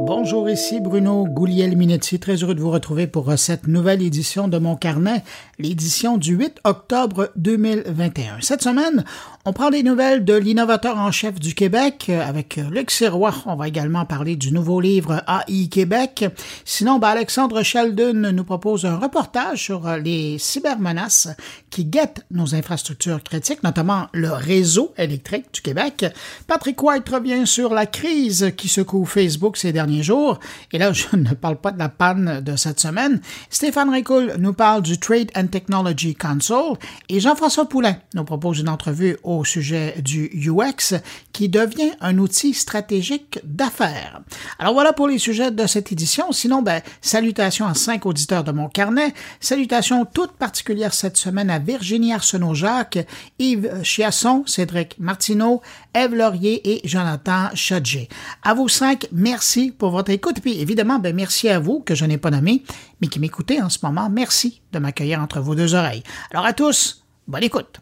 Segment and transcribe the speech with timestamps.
[0.00, 2.18] Bonjour, ici Bruno Gouliel-Minetti.
[2.18, 5.22] Très heureux de vous retrouver pour cette nouvelle édition de mon carnet,
[5.60, 8.38] l'édition du 8 octobre 2021.
[8.40, 9.04] Cette semaine,
[9.44, 13.34] on prend des nouvelles de l'innovateur en chef du Québec avec Luc Sirois.
[13.46, 16.24] On va également parler du nouveau livre AI Québec.
[16.64, 21.28] Sinon, ben, Alexandre Sheldon nous propose un reportage sur les cybermenaces
[21.70, 26.04] qui guettent nos infrastructures critiques, notamment le réseau électrique du Québec.
[26.48, 29.93] Patrick White revient sur la crise qui secoue Facebook ces derniers
[30.72, 33.20] Et là, je ne parle pas de la panne de cette semaine.
[33.50, 36.76] Stéphane Ricoul nous parle du Trade and Technology Council
[37.08, 40.96] et Jean-François Poulain nous propose une entrevue au sujet du UX
[41.32, 44.20] qui devient un outil stratégique d'affaires.
[44.58, 46.32] Alors voilà pour les sujets de cette édition.
[46.32, 49.14] Sinon, ben, salutations à cinq auditeurs de mon carnet.
[49.40, 53.06] Salutations toutes particulières cette semaine à Virginie Arsenault-Jacques,
[53.38, 55.62] Yves Chiasson, Cédric Martineau,
[55.94, 58.08] Eve Laurier et Jonathan Chadjé.
[58.42, 60.40] À vous cinq, merci pour votre écoute.
[60.40, 62.62] Puis évidemment, ben, merci à vous que je n'ai pas nommé,
[63.00, 64.08] mais qui m'écoutez en ce moment.
[64.10, 66.02] Merci de m'accueillir entre vos deux oreilles.
[66.30, 67.80] Alors à tous, bonne écoute.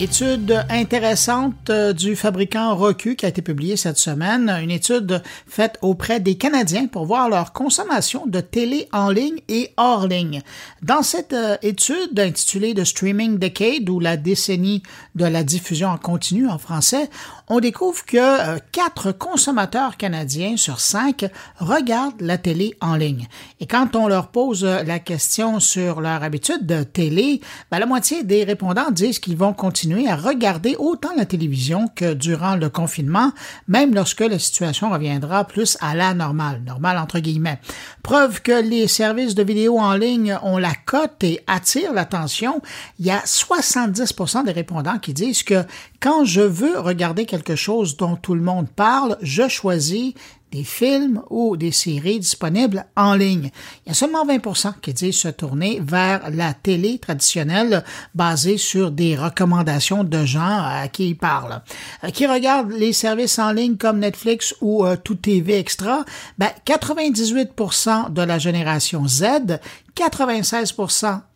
[0.00, 5.76] Étude intéressante euh, du fabricant Roku qui a été publiée cette semaine, une étude faite
[5.82, 10.40] auprès des Canadiens pour voir leur consommation de télé en ligne et hors ligne.
[10.80, 14.82] Dans cette euh, étude intitulée The Streaming Decade ou la décennie
[15.16, 17.10] de la diffusion en continu en français,
[17.48, 21.26] on découvre que euh, quatre consommateurs canadiens sur cinq
[21.58, 23.28] regardent la télé en ligne.
[23.60, 28.22] Et quand on leur pose la question sur leur habitude de télé, ben, la moitié
[28.22, 33.32] des répondants disent qu'ils vont continuer à regarder autant la télévision que durant le confinement,
[33.68, 37.58] même lorsque la situation reviendra plus à la normale, normale entre guillemets.
[38.02, 42.62] Preuve que les services de vidéo en ligne ont la cote et attirent l'attention,
[42.98, 45.64] il y a 70% des répondants qui disent que
[46.00, 50.14] quand je veux regarder quelque chose dont tout le monde parle, je choisis
[50.50, 53.50] des films ou des séries disponibles en ligne.
[53.84, 57.84] Il y a seulement 20% qui disent se tourner vers la télé traditionnelle
[58.14, 61.62] basée sur des recommandations de gens à qui ils parlent.
[62.04, 66.04] Euh, qui regardent les services en ligne comme Netflix ou euh, Tout TV Extra,
[66.38, 69.58] ben, 98% de la génération Z
[69.94, 70.74] 96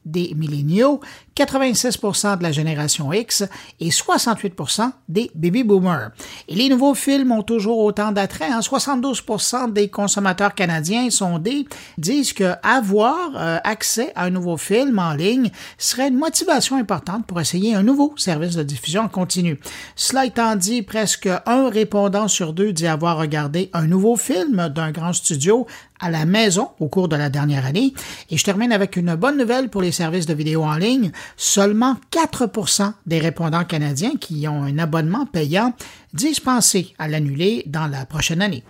[0.04, 1.00] des milléniaux,
[1.36, 3.44] 86% de la génération X
[3.80, 6.10] et 68% des baby boomers.
[6.48, 8.48] Les nouveaux films ont toujours autant d'attrait.
[8.50, 8.60] Hein?
[8.60, 11.66] 72% des consommateurs canadiens sondés
[11.98, 17.26] disent que avoir euh, accès à un nouveau film en ligne serait une motivation importante
[17.26, 19.58] pour essayer un nouveau service de diffusion en continu.
[19.96, 24.90] Cela étant dit, presque un répondant sur deux dit avoir regardé un nouveau film d'un
[24.92, 25.66] grand studio
[26.04, 27.94] à la maison au cours de la dernière année.
[28.30, 31.12] Et je termine avec une bonne nouvelle pour les services de vidéo en ligne.
[31.36, 35.72] Seulement 4% des répondants canadiens qui ont un abonnement payant
[36.12, 38.62] disent penser à l'annuler dans la prochaine année.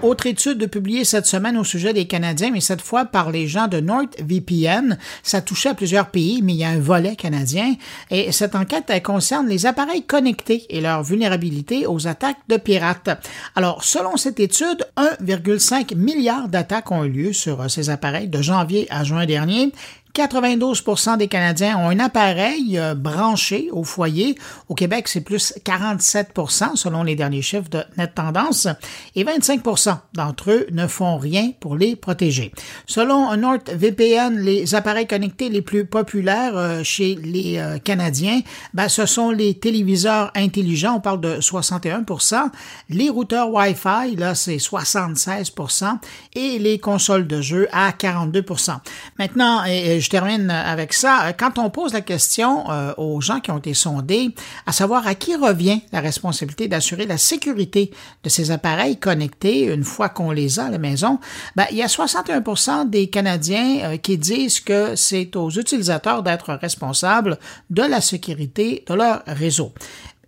[0.00, 3.66] Autre étude publiée cette semaine au sujet des Canadiens, mais cette fois par les gens
[3.66, 4.96] de NordVPN.
[5.24, 7.74] Ça touchait à plusieurs pays, mais il y a un volet canadien.
[8.12, 13.10] Et cette enquête, concerne les appareils connectés et leur vulnérabilité aux attaques de pirates.
[13.56, 18.86] Alors, selon cette étude, 1,5 milliard d'attaques ont eu lieu sur ces appareils de janvier
[18.90, 19.72] à juin dernier
[20.18, 24.34] 92% des Canadiens ont un appareil euh, branché au foyer.
[24.68, 28.66] Au Québec, c'est plus 47% selon les derniers chiffres de Net Tendance.
[29.14, 32.50] Et 25% d'entre eux ne font rien pour les protéger.
[32.86, 38.40] Selon NordVPN, les appareils connectés les plus populaires euh, chez les euh, Canadiens,
[38.74, 42.50] ben, ce sont les téléviseurs intelligents, on parle de 61%
[42.90, 45.98] les routeurs Wi-Fi, là, c'est 76%
[46.34, 48.78] et les consoles de jeux à 42%
[49.18, 51.34] Maintenant, je je termine avec ça.
[51.38, 55.14] Quand on pose la question euh, aux gens qui ont été sondés, à savoir à
[55.14, 57.90] qui revient la responsabilité d'assurer la sécurité
[58.24, 61.20] de ces appareils connectés une fois qu'on les a à la maison,
[61.56, 66.54] ben, il y a 61% des Canadiens euh, qui disent que c'est aux utilisateurs d'être
[66.54, 69.74] responsables de la sécurité de leur réseau.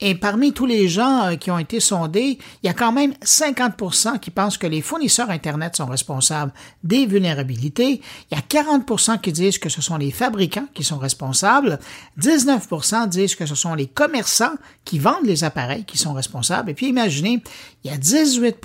[0.03, 3.13] Et parmi tous les gens euh, qui ont été sondés, il y a quand même
[3.23, 6.53] 50% qui pensent que les fournisseurs Internet sont responsables
[6.83, 8.01] des vulnérabilités.
[8.31, 11.79] Il y a 40% qui disent que ce sont les fabricants qui sont responsables.
[12.19, 14.55] 19% disent que ce sont les commerçants
[14.85, 16.71] qui vendent les appareils qui sont responsables.
[16.71, 17.43] Et puis imaginez,
[17.85, 18.57] il y a 18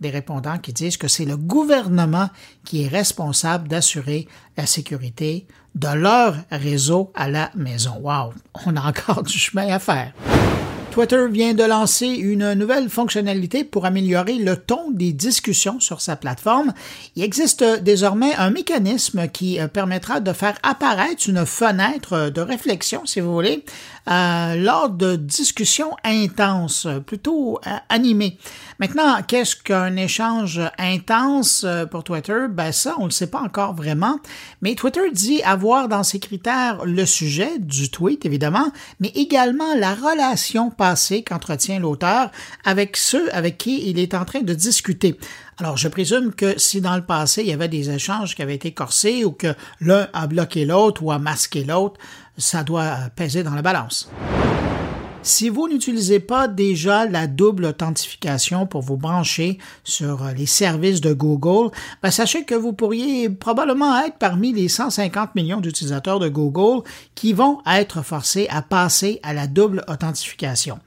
[0.00, 2.28] des répondants qui disent que c'est le gouvernement
[2.64, 7.98] qui est responsable d'assurer la sécurité de leur réseau à la maison.
[8.00, 8.32] Wow,
[8.66, 10.12] on a encore du chemin à faire.
[10.94, 16.14] Twitter vient de lancer une nouvelle fonctionnalité pour améliorer le ton des discussions sur sa
[16.14, 16.72] plateforme.
[17.16, 23.06] Il existe désormais un mécanisme qui euh, permettra de faire apparaître une fenêtre de réflexion,
[23.06, 23.64] si vous voulez,
[24.08, 28.38] euh, lors de discussions intenses, plutôt euh, animées.
[28.78, 32.46] Maintenant, qu'est-ce qu'un échange intense pour Twitter?
[32.50, 34.18] Ben ça, on ne le sait pas encore vraiment,
[34.62, 39.94] mais Twitter dit avoir dans ses critères le sujet du tweet, évidemment, mais également la
[39.94, 40.70] relation
[41.26, 42.30] qu'entretient l'auteur
[42.64, 45.18] avec ceux avec qui il est en train de discuter.
[45.58, 48.56] Alors, je présume que si dans le passé, il y avait des échanges qui avaient
[48.56, 52.00] été corsés ou que l'un a bloqué l'autre ou a masqué l'autre,
[52.36, 54.10] ça doit peser dans la balance.
[55.24, 61.14] Si vous n'utilisez pas déjà la double authentification pour vous brancher sur les services de
[61.14, 61.70] Google,
[62.02, 67.32] ben sachez que vous pourriez probablement être parmi les 150 millions d'utilisateurs de Google qui
[67.32, 70.78] vont être forcés à passer à la double authentification.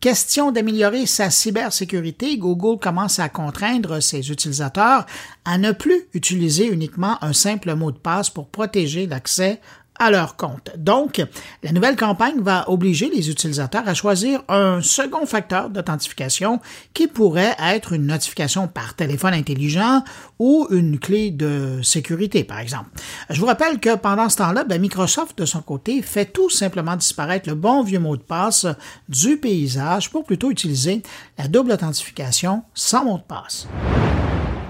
[0.00, 5.06] Question d'améliorer sa cybersécurité, Google commence à contraindre ses utilisateurs
[5.44, 9.60] à ne plus utiliser uniquement un simple mot de passe pour protéger l'accès
[9.98, 10.70] à leur compte.
[10.76, 11.22] Donc,
[11.62, 16.60] la nouvelle campagne va obliger les utilisateurs à choisir un second facteur d'authentification
[16.94, 20.02] qui pourrait être une notification par téléphone intelligent
[20.38, 22.90] ou une clé de sécurité, par exemple.
[23.30, 26.96] Je vous rappelle que pendant ce temps-là, ben, Microsoft, de son côté, fait tout simplement
[26.96, 28.66] disparaître le bon vieux mot de passe
[29.08, 31.02] du paysage pour plutôt utiliser
[31.38, 33.68] la double authentification sans mot de passe.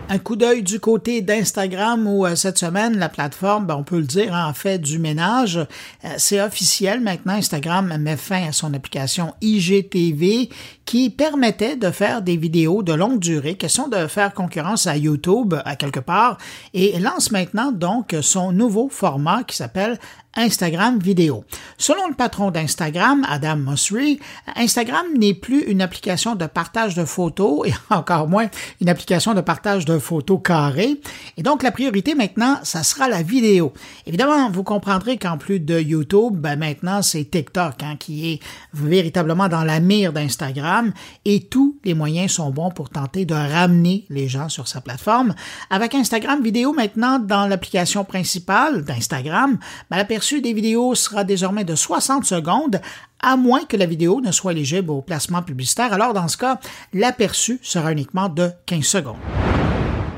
[0.09, 3.99] Un coup d'œil du côté d'Instagram où euh, cette semaine, la plateforme, ben, on peut
[3.99, 5.57] le dire, en fait du ménage.
[5.57, 7.35] Euh, c'est officiel maintenant.
[7.35, 10.51] Instagram met fin à son application IGTV
[10.85, 15.55] qui permettait de faire des vidéos de longue durée, question de faire concurrence à YouTube
[15.65, 16.37] à quelque part,
[16.75, 19.99] et lance maintenant donc son nouveau format qui s'appelle
[20.35, 21.45] Instagram vidéo.
[21.77, 24.19] Selon le patron d'Instagram, Adam Mosseri,
[24.57, 28.49] Instagram n'est plus une application de partage de photos et encore moins
[28.81, 31.01] une application de partage de photos carrées.
[31.37, 33.73] Et donc, la priorité maintenant, ça sera la vidéo.
[34.07, 38.41] Évidemment, vous comprendrez qu'en plus de YouTube, ben maintenant, c'est TikTok hein, qui est
[38.73, 40.93] véritablement dans la mire d'Instagram
[41.25, 45.35] et tous les moyens sont bons pour tenter de ramener les gens sur sa plateforme.
[45.71, 49.59] Avec Instagram vidéo maintenant dans l'application principale d'Instagram,
[49.91, 52.81] ben, la des vidéos sera désormais de 60 secondes,
[53.21, 55.93] à moins que la vidéo ne soit éligible au placement publicitaire.
[55.93, 56.61] Alors, dans ce cas,
[56.93, 59.52] l'aperçu sera uniquement de 15 secondes.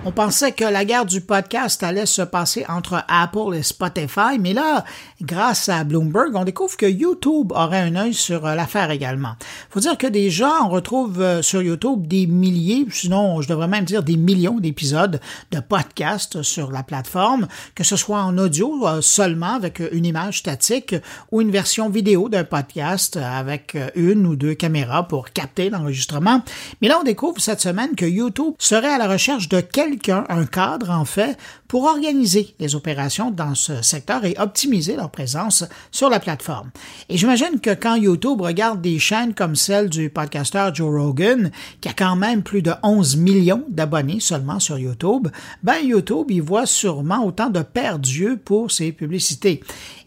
[0.07, 4.53] On pensait que la guerre du podcast allait se passer entre Apple et Spotify, mais
[4.53, 4.85] là,
[5.23, 9.37] grâce à Bloomberg, on découvre que YouTube aurait un œil sur euh, l'affaire également.
[9.71, 13.87] Faut dire que déjà, on retrouve euh, sur YouTube des milliers, sinon je devrais même
[13.87, 15.21] dire des millions d'épisodes
[15.53, 20.41] de podcasts sur la plateforme, que ce soit en audio euh, seulement avec une image
[20.41, 20.95] statique
[21.33, 26.43] ou une version vidéo d'un podcast avec une ou deux caméras pour capter l'enregistrement.
[26.83, 29.94] Mais là, on découvre cette semaine que YouTube serait à la recherche de quelques
[30.29, 31.37] un cadre en fait,
[31.69, 36.71] pour organiser les opérations dans ce secteur et optimiser leur présence sur la plateforme.
[37.09, 41.51] Et j'imagine que quand YouTube regarde des chaînes comme celle du podcasteur Joe Rogan,
[41.81, 45.29] qui a quand même plus de 11 millions d'abonnés seulement sur YouTube,
[45.63, 49.61] ben YouTube y voit sûrement autant de perdus pour ses publicités.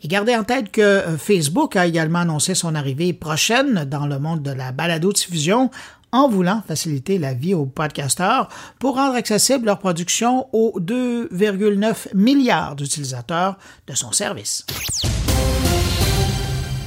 [0.03, 4.19] Et gardez en tête que euh, Facebook a également annoncé son arrivée prochaine dans le
[4.19, 5.71] monde de la balado-diffusion
[6.11, 8.49] en voulant faciliter la vie aux podcasteurs
[8.79, 13.57] pour rendre accessible leur production aux 2,9 milliards d'utilisateurs
[13.87, 14.65] de son service.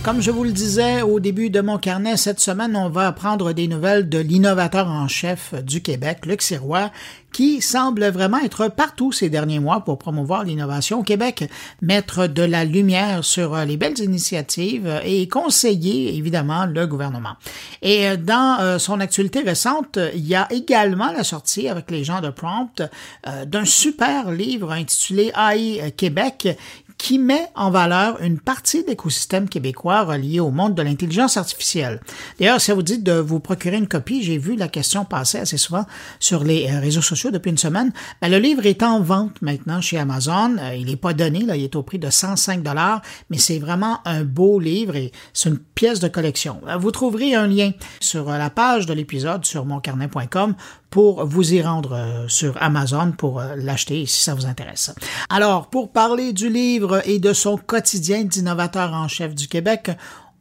[0.02, 3.52] Comme je vous le disais au début de mon carnet, cette semaine, on va apprendre
[3.52, 6.90] des nouvelles de l'innovateur en chef du Québec, Luc Sirois,
[7.33, 11.50] qui semble vraiment être partout ces derniers mois pour promouvoir l'innovation au Québec,
[11.83, 17.37] mettre de la lumière sur les belles initiatives et conseiller évidemment le gouvernement.
[17.83, 22.23] Et dans euh, son actualité récente, il y a également la sortie avec les gens
[22.23, 22.83] de Prompt
[23.26, 26.57] euh, d'un super livre intitulé AI Québec
[27.00, 31.99] qui met en valeur une partie de l'écosystème québécois relié au monde de l'intelligence artificielle.
[32.38, 35.57] D'ailleurs, ça vous dit de vous procurer une copie, j'ai vu la question passer assez
[35.57, 35.87] souvent
[36.19, 37.90] sur les euh, réseaux sociaux depuis une semaine.
[38.21, 40.59] Ben, le livre est en vente maintenant chez Amazon.
[40.59, 43.59] Euh, il n'est pas donné, là, il est au prix de 105 dollars, mais c'est
[43.59, 46.61] vraiment un beau livre et c'est une pièce de collection.
[46.69, 50.54] Euh, vous trouverez un lien sur la page de l'épisode sur moncarnet.com
[50.90, 54.92] pour vous y rendre euh, sur Amazon pour euh, l'acheter si ça vous intéresse.
[55.28, 59.90] Alors, pour parler du livre et de son quotidien d'innovateur en chef du Québec,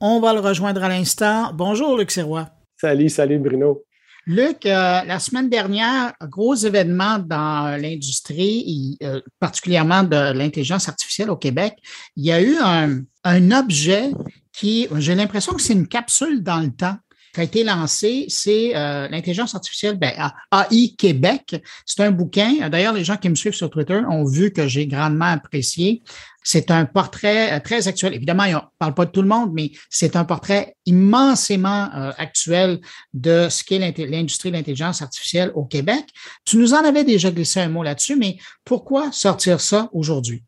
[0.02, 1.52] on va le rejoindre à l'instant.
[1.54, 2.50] Bonjour, Luc Sirois.
[2.78, 3.84] Salut, salut, Bruno.
[4.26, 8.98] Luc, euh, la semaine dernière, gros événement dans l'industrie,
[9.40, 11.76] particulièrement de l'intelligence artificielle au Québec.
[12.16, 14.12] Il y a eu un, un objet
[14.54, 16.98] qui, j'ai l'impression que c'est une capsule dans le temps
[17.34, 20.12] qui a été lancé, c'est euh, l'intelligence artificielle, ben,
[20.52, 21.56] AI Québec.
[21.86, 22.70] C'est un bouquin.
[22.70, 26.02] D'ailleurs, les gens qui me suivent sur Twitter ont vu que j'ai grandement apprécié.
[26.44, 28.14] C'est un portrait euh, très actuel.
[28.14, 32.12] Évidemment, on ne parle pas de tout le monde, mais c'est un portrait immensément euh,
[32.18, 32.80] actuel
[33.14, 36.06] de ce qu'est l'industrie de l'intelligence artificielle au Québec.
[36.46, 40.44] Tu nous en avais déjà glissé un mot là-dessus, mais pourquoi sortir ça aujourd'hui?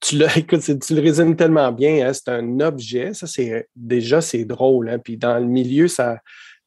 [0.00, 2.06] Tu le, écoute, tu le résumes tellement bien.
[2.06, 3.14] Hein, c'est un objet.
[3.14, 4.88] Ça, c'est déjà, c'est drôle.
[4.88, 6.18] Hein, puis dans le milieu, ça,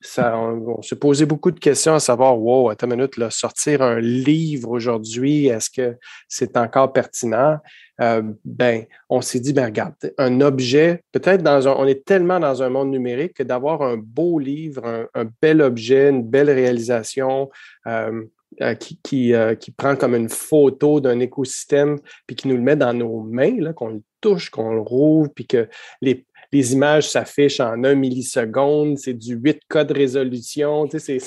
[0.02, 4.00] ça, on, se posait beaucoup de questions à savoir, wow, attends une minute, sortir un
[4.00, 5.98] livre aujourd'hui, est-ce que
[6.28, 7.60] c'est encore pertinent?
[8.02, 12.40] Euh, ben, on s'est dit, ben, regarde, un objet, peut-être dans un, on est tellement
[12.40, 17.52] dans un monde numérique que d'avoir un beau livre, un, bel objet, une belle réalisation,
[17.86, 18.24] euh,
[18.62, 22.76] euh, qui, euh, qui, prend comme une photo d'un écosystème, puis qui nous le met
[22.76, 25.68] dans nos mains, qu'on le touche, qu'on le rouvre, puis que
[26.02, 30.88] les, les images s'affichent en un milliseconde, c'est du 8K de résolution.
[30.88, 31.18] Tu sais,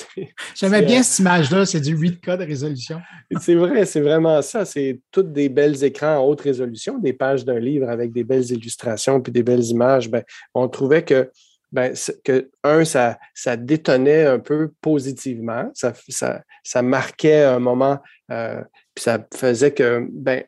[0.55, 3.01] J'aimais bien cette image-là, c'est du 8K de résolution.
[3.41, 4.65] c'est vrai, c'est vraiment ça.
[4.65, 8.51] C'est toutes des belles écrans en haute résolution, des pages d'un livre avec des belles
[8.51, 10.11] illustrations puis des belles images.
[10.11, 10.23] Ben,
[10.55, 11.31] on trouvait que
[11.75, 17.99] ben, que, un, ça, ça détonnait un peu positivement, ça, ça, ça marquait un moment,
[18.31, 18.63] euh,
[18.95, 20.45] puis ça faisait que, ben,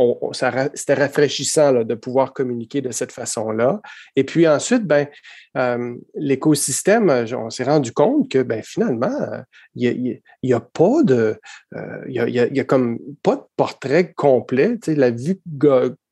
[0.00, 3.80] on, c'était rafraîchissant de pouvoir communiquer de cette façon-là.
[4.14, 5.08] Et puis ensuite, ben,
[5.56, 9.42] euh, l'écosystème, on s'est rendu compte que ben, finalement,
[9.74, 11.40] il n'y a, a, pas de,
[11.74, 14.78] euh, il y a, y a, comme pas de portrait complet.
[14.86, 15.40] La vue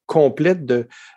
[0.07, 0.73] complète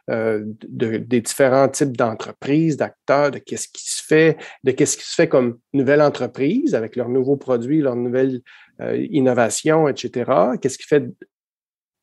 [0.10, 5.05] euh, de, des différents types d'entreprises, d'acteurs, de qu'est-ce qui se fait, de qu'est-ce qui
[5.05, 8.41] se fait comme nouvelle entreprise avec leurs nouveaux produits, leurs nouvelles
[8.81, 10.31] euh, innovations, etc.
[10.62, 11.05] Qu'est-ce qui fait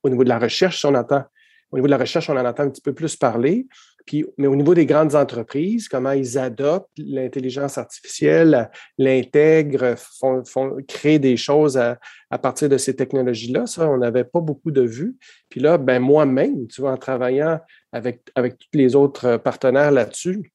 [0.02, 2.70] au niveau de la recherche, on au niveau de la recherche, on en entend un
[2.70, 3.66] petit peu plus parler.
[4.06, 10.76] Puis, mais au niveau des grandes entreprises, comment ils adoptent l'intelligence artificielle, l'intègrent, font, font,
[10.86, 11.98] créent des choses à,
[12.38, 15.16] partir de ces technologies-là, ça, on n'avait pas beaucoup de vues.
[15.48, 17.60] Puis là, ben moi-même, tu vois, en travaillant
[17.92, 20.52] avec, avec tous les autres partenaires là-dessus,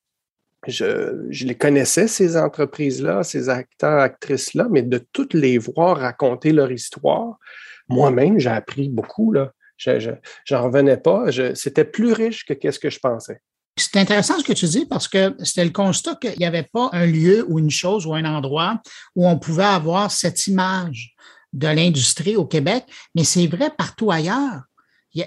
[0.67, 6.53] je, je, les connaissais, ces entreprises-là, ces acteurs, actrices-là, mais de toutes les voir raconter
[6.53, 7.37] leur histoire,
[7.89, 9.33] moi-même, j'ai appris beaucoup.
[9.33, 9.51] Là.
[9.83, 10.11] Je
[10.51, 11.25] n'en revenais pas.
[11.55, 13.41] C'était plus riche que ce que je pensais.
[13.77, 16.89] C'est intéressant ce que tu dis parce que c'était le constat qu'il n'y avait pas
[16.91, 18.81] un lieu ou une chose ou un endroit
[19.15, 21.15] où on pouvait avoir cette image
[21.53, 22.85] de l'industrie au Québec,
[23.15, 24.61] mais c'est vrai partout ailleurs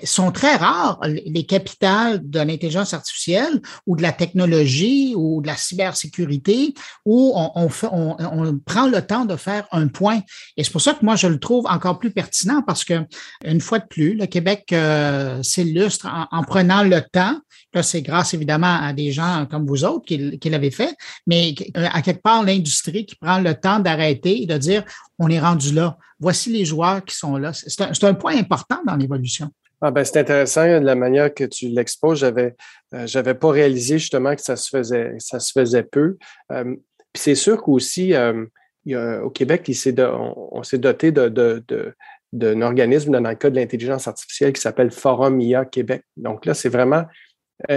[0.05, 5.57] sont très rares les capitales de l'intelligence artificielle ou de la technologie ou de la
[5.57, 6.75] cybersécurité
[7.05, 10.21] où on, fait, on, prend le temps de faire un point.
[10.57, 13.05] Et c'est pour ça que moi, je le trouve encore plus pertinent parce que,
[13.45, 17.39] une fois de plus, le Québec euh, s'illustre en, prenant le temps.
[17.73, 20.95] Là, c'est grâce évidemment à des gens comme vous autres qui, qui l'avaient fait,
[21.27, 24.85] mais euh, à quelque part, l'industrie qui prend le temps d'arrêter et de dire,
[25.19, 25.99] on est rendu là.
[26.21, 27.53] Voici les joueurs qui sont là.
[27.53, 29.51] C'est un, point important dans l'évolution.
[29.81, 32.21] Ah ben, c'est intéressant de la manière que tu l'exposes.
[32.21, 32.55] J'avais
[32.95, 36.17] euh, pas réalisé justement que ça se faisait ça se faisait peu.
[36.53, 36.65] Euh,
[37.13, 38.47] puis c'est sûr qu'aussi euh,
[39.23, 44.91] au Québec, on, s'est doté d'un organisme dans le cas de l'intelligence artificielle qui s'appelle
[44.91, 46.03] Forum IA Québec.
[46.17, 47.05] Donc là, c'est vraiment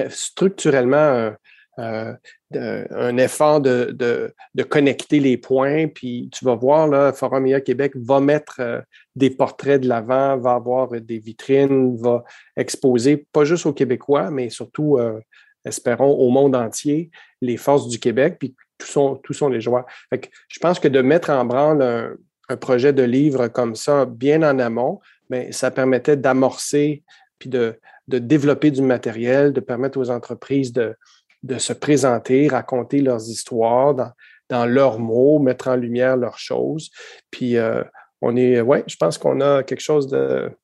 [0.10, 1.32] structurellement euh,
[1.78, 4.34] un effort de,
[4.70, 5.88] connecter les points.
[5.88, 8.82] Puis tu vas voir, là, Forum IA Québec va mettre euh,
[9.16, 12.24] des portraits de l'avant, va avoir des vitrines, va
[12.56, 15.20] exposer, pas juste aux Québécois, mais surtout, euh,
[15.66, 18.88] espérons, au monde entier, les forces du Québec, puis tous
[19.34, 19.86] sont, les joueurs.
[20.10, 22.18] Fait je pense que de mettre en branle
[22.50, 27.04] un, projet de livre comme ça, bien en amont, mais ça permettait d'amorcer
[27.40, 30.96] puis de développer du matériel, de permettre aux entreprises de,
[31.44, 34.12] de se présenter, raconter leurs histoires dans,
[34.50, 36.90] dans leurs mots, mettre en lumière leurs choses.
[37.32, 37.84] Puis euh,
[38.22, 40.08] on est, ouais, je pense qu'on a quelque chose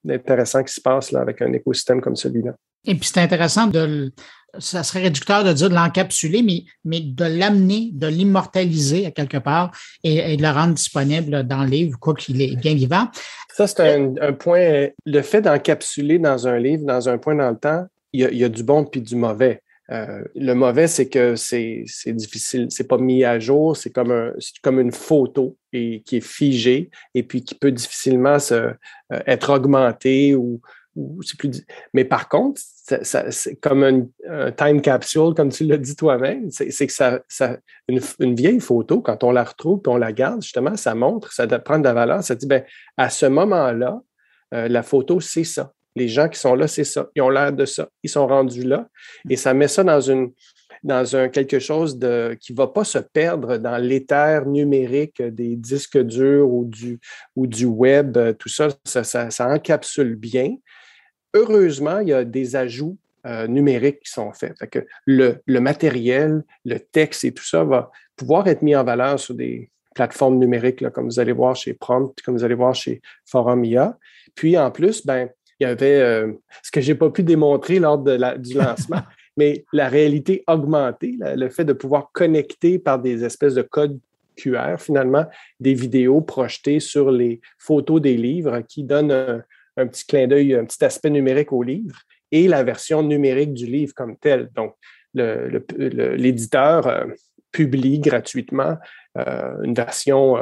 [0.03, 2.53] d'intéressant qui se passe là avec un écosystème comme celui-là.
[2.85, 4.11] Et puis c'est intéressant de,
[4.59, 9.37] ça serait réducteur de dire de l'encapsuler, mais, mais de l'amener, de l'immortaliser à quelque
[9.37, 9.71] part
[10.03, 13.07] et, de le rendre disponible dans le livre, quoi qu'il est bien vivant.
[13.53, 14.89] Ça, c'est un, un, point.
[15.05, 18.31] Le fait d'encapsuler dans un livre, dans un point dans le temps, il y a,
[18.31, 19.61] il y a du bon puis du mauvais.
[19.91, 24.33] Euh, le mauvais, c'est que c'est difficile, c'est pas mis à jour, c'est comme, un,
[24.61, 28.73] comme une photo et, qui est figée et puis qui peut difficilement se, euh,
[29.09, 30.61] être augmentée ou,
[31.23, 31.65] c'est plus.
[31.95, 32.61] Mais par contre,
[33.01, 33.83] c'est comme
[34.29, 38.59] un, time capsule, comme tu l'as dit toi-même, c'est que ça, ça une, une, vieille
[38.59, 41.83] photo, quand on la retrouve et on la garde, justement, ça montre, ça prend de
[41.83, 42.63] la valeur, ça dit, ben,
[42.95, 44.01] à ce moment-là,
[44.53, 47.09] euh, la photo, c'est ça les gens qui sont là, c'est ça.
[47.15, 47.89] Ils ont l'air de ça.
[48.03, 48.87] Ils sont rendus là.
[49.29, 50.31] Et ça met ça dans une.
[50.83, 55.55] dans un quelque chose de, qui ne va pas se perdre dans l'éther numérique des
[55.55, 56.99] disques durs ou du,
[57.35, 60.55] ou du web, tout ça ça, encapsule bien.
[61.33, 64.57] Heureusement, il y a des ajouts euh, numériques qui sont faits.
[64.59, 68.83] Fait que le, le, matériel, le texte et tout ça va pouvoir être mis en
[68.83, 72.75] valeur sur des plateformes numériques, comme vous allez voir chez Prompt, comme vous allez voir
[72.75, 73.97] chez Forum IA.
[74.35, 75.29] Puis en plus, ben,
[75.59, 76.31] il y avait euh,
[76.61, 79.01] ce que je n'ai pas pu démontrer lors de la, du lancement,
[79.37, 83.99] mais la réalité augmentée, le fait de pouvoir connecter par des espèces de codes
[84.35, 85.25] QR, finalement,
[85.59, 89.43] des vidéos projetées sur les photos des livres qui donnent
[89.77, 91.99] un, petit clin d'œil, un petit aspect numérique au livre
[92.31, 94.49] et la version numérique du livre comme tel.
[94.55, 94.73] Donc,
[95.13, 97.05] l'éditeur euh,
[97.51, 98.77] publie gratuitement
[99.17, 100.37] euh, une version,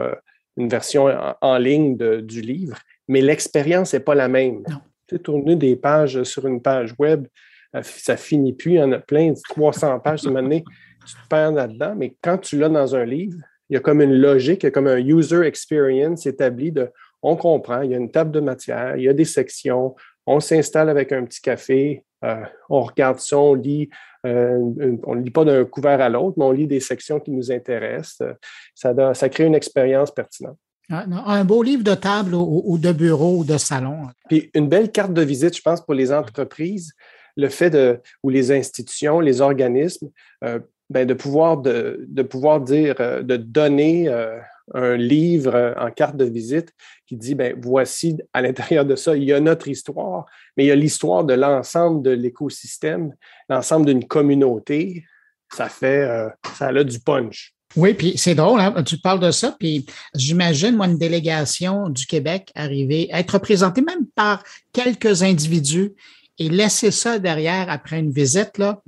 [0.55, 1.09] une version
[1.41, 2.77] en, ligne du livre,
[3.09, 4.63] mais l'expérience n'est pas la même.
[4.69, 4.79] Non
[5.19, 7.27] tourner des pages sur une page web,
[7.75, 8.73] euh, ça finit plus.
[8.73, 10.63] Il y en a plein, 300 pages, une année,
[11.05, 11.95] tu te perds là-dedans.
[11.97, 13.37] Mais quand tu l'as dans un livre,
[13.69, 16.89] il y a comme une logique, il y a comme un user experience établi de
[17.23, 20.39] on comprend, il y a une table de matière, il y a des sections, on
[20.39, 23.89] s'installe avec un petit café, euh, on regarde ça, on lit,
[24.25, 24.57] euh,
[25.03, 27.51] on ne lit pas d'un couvert à l'autre, mais on lit des sections qui nous
[27.51, 28.27] intéressent.
[28.73, 30.57] Ça, ça crée une expérience pertinente.
[30.89, 34.07] Un beau livre de table ou, de bureau ou de salon.
[34.27, 36.93] Puis une belle carte de visite, je pense, pour les entreprises,
[37.37, 40.09] le fait de, ou les institutions, les organismes,
[40.43, 40.59] euh,
[40.89, 44.37] ben de, pouvoir de, de, pouvoir dire, euh, de donner euh,
[44.73, 46.73] un livre en carte de visite
[47.07, 50.25] qui dit, ben voici à l'intérieur de ça, il y a notre histoire,
[50.57, 53.13] mais il y a l'histoire de l'ensemble de l'écosystème,
[53.49, 55.05] l'ensemble d'une communauté.
[55.53, 57.53] Ça fait, ça a du punch.
[57.75, 59.85] Oui, puis c'est drôle, hein, tu parles de ça, puis
[60.15, 65.93] j'imagine, moi, une délégation du Québec arriver, être représentée même par quelques individus
[66.37, 68.81] et laisser ça derrière après une visite, là,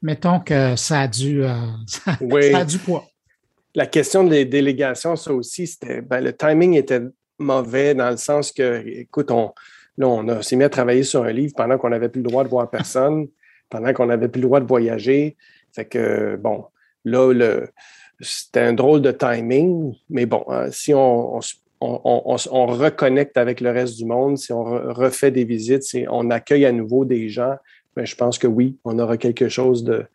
[0.00, 1.54] mettons que ça a du, euh,
[1.86, 2.16] ça,
[2.58, 3.04] a du poids.
[3.74, 7.02] La question des délégations, ça aussi, c'était, ben, le timing était
[7.38, 9.52] mauvais dans le sens que, écoute, on,
[9.98, 12.44] là, on s'est mis à travailler sur un livre pendant qu'on n'avait plus le droit
[12.44, 13.26] de voir personne,
[13.68, 15.36] pendant qu'on n'avait plus le droit de voyager.
[15.72, 16.66] Fait que, bon,
[17.04, 17.68] là, le,
[18.20, 21.40] c'était un drôle de timing, mais bon, hein, si on,
[21.80, 26.72] reconnecte avec le reste du monde, si on refait des visites, si on accueille à
[26.72, 27.56] nouveau des gens,
[27.96, 30.06] ben, je pense que oui, on aura quelque chose de,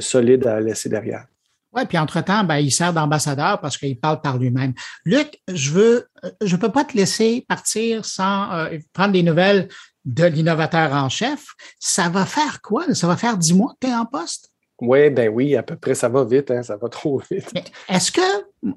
[0.00, 1.26] solide à laisser derrière.
[1.72, 4.74] Oui, puis entre-temps, ben, il sert d'ambassadeur parce qu'il parle par lui-même.
[5.04, 6.06] Luc, je veux,
[6.40, 9.68] je peux pas te laisser partir sans euh, prendre des nouvelles
[10.04, 11.46] de l'innovateur en chef.
[11.80, 12.94] Ça va faire quoi?
[12.94, 14.53] Ça va faire dix mois que tu es en poste?
[14.80, 17.52] Oui, ben oui, à peu près, ça va vite, hein, ça va trop vite.
[17.88, 18.20] Est-ce que,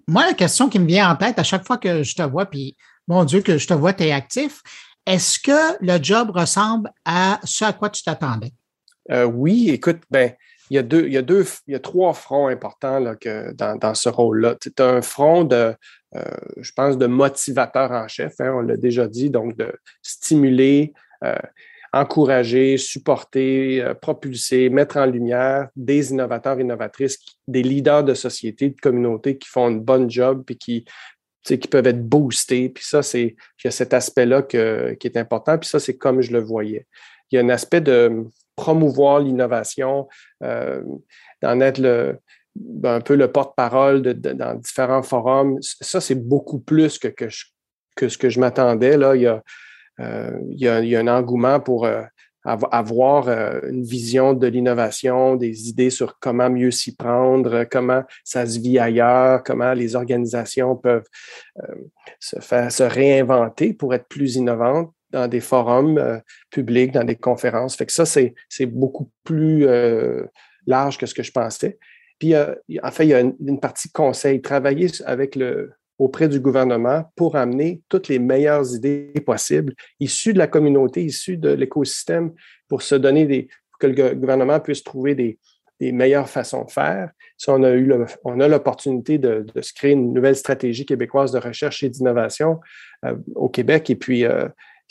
[0.08, 2.46] moi, la question qui me vient en tête à chaque fois que je te vois,
[2.46, 2.76] puis
[3.08, 4.62] mon Dieu, que je te vois, tu es actif,
[5.06, 8.52] est-ce que le job ressemble à ce à quoi tu t'attendais?
[9.10, 10.34] Euh, oui, écoute, ben,
[10.70, 13.16] il y a deux, il y a deux, il y a trois fronts importants là,
[13.16, 14.56] que dans, ce rôle-là.
[14.62, 15.74] C'est un front de,
[16.16, 16.24] euh,
[16.58, 21.36] je pense, de motivateur en chef, hein, on l'a déjà dit, donc de stimuler, euh,
[21.94, 28.80] encourager, supporter, euh, propulser, mettre en lumière des innovateurs, innovatrices, des leaders de société, de
[28.80, 30.86] communauté qui font une bonne job puis qui,
[31.70, 32.70] peuvent être boostés.
[32.70, 33.36] Puis ça, c'est
[33.70, 35.58] cet aspect-là qui est important.
[35.58, 36.86] Puis ça, c'est comme je le voyais.
[37.32, 40.08] Il y a un aspect de promouvoir l'innovation,
[40.44, 40.82] euh,
[41.42, 42.20] d'en être le,
[42.84, 45.58] un peu le porte-parole dans différents forums.
[45.62, 48.98] Ça, c'est beaucoup plus que, ce que je m'attendais.
[48.98, 49.14] Là.
[50.00, 52.04] Euh, il y, a, un engouement pour euh,
[52.46, 58.46] avoir euh, une vision de l'innovation, des idées sur comment mieux s'y prendre, comment ça
[58.46, 61.08] se vit ailleurs, comment les organisations peuvent
[62.20, 67.76] se faire se réinventer pour être plus innovantes dans des forums publics, dans des conférences.
[67.76, 69.66] Fait que ça, c'est beaucoup plus
[70.66, 71.80] large que ce que je pensais.
[72.20, 77.12] Puis, en fait, il y a une partie conseil, travailler avec le, auprès du gouvernement
[77.16, 82.34] pour amener toutes les meilleures idées possibles, issues de la communauté, issues de l'écosystème,
[82.68, 83.48] pour se donner des,
[83.80, 85.40] que le gouvernement puisse trouver des,
[85.80, 87.12] meilleures façons de faire.
[87.48, 91.84] On a eu on a l'opportunité de, se créer une nouvelle stratégie québécoise de recherche
[91.84, 92.60] et d'innovation
[93.06, 93.92] euh, au Québec.
[93.92, 94.48] Et puis, euh,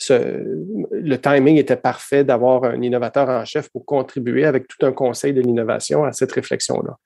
[0.09, 5.33] le timing était parfait d'avoir un innovateur en chef pour contribuer avec tout un conseil
[5.33, 6.97] de l'innovation à cette réflexion-là.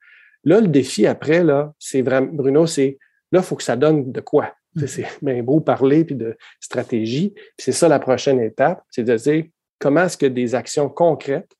[0.44, 2.98] Là, le défi après, là, c'est vraiment, Bruno, c'est
[3.32, 4.54] Là, il faut que ça donne de quoi.
[4.76, 4.86] Mm-hmm.
[4.86, 7.34] C'est bien beau parler puis de stratégie.
[7.58, 9.44] c'est ça la prochaine étape, c'est de dire
[9.78, 11.50] comment est-ce que des actions concrètes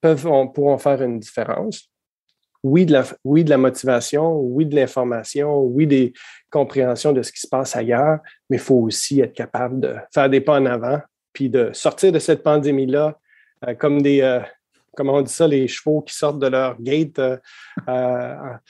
[0.00, 1.88] peuvent, pourront faire une différence.
[2.64, 6.12] Oui de, la, oui, de la motivation, oui, de l'information, oui, des
[6.48, 10.30] compréhensions de ce qui se passe ailleurs, mais il faut aussi être capable de faire
[10.30, 11.00] des pas en avant,
[11.32, 13.18] puis de sortir de cette pandémie-là
[13.66, 14.40] euh, comme des, euh,
[14.96, 17.20] comment on dit ça, les chevaux qui sortent de leur gate,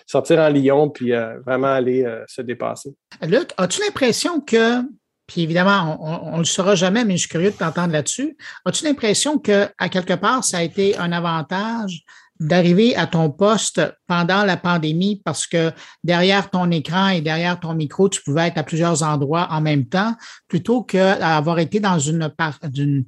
[0.07, 1.13] sortir en lion, puis
[1.47, 2.95] vraiment aller se dépasser.
[3.23, 4.83] Luc, as-tu l'impression que
[5.29, 8.37] puis évidemment, on ne le saura jamais, mais je suis curieux de t'entendre là-dessus.
[8.67, 12.03] As-tu l'impression que, à quelque part, ça a été un avantage
[12.43, 15.71] d'arriver à ton poste pendant la pandémie parce que
[16.03, 19.87] derrière ton écran et derrière ton micro, tu pouvais être à plusieurs endroits en même
[19.87, 20.15] temps,
[20.49, 22.33] plutôt qu'avoir été dans une,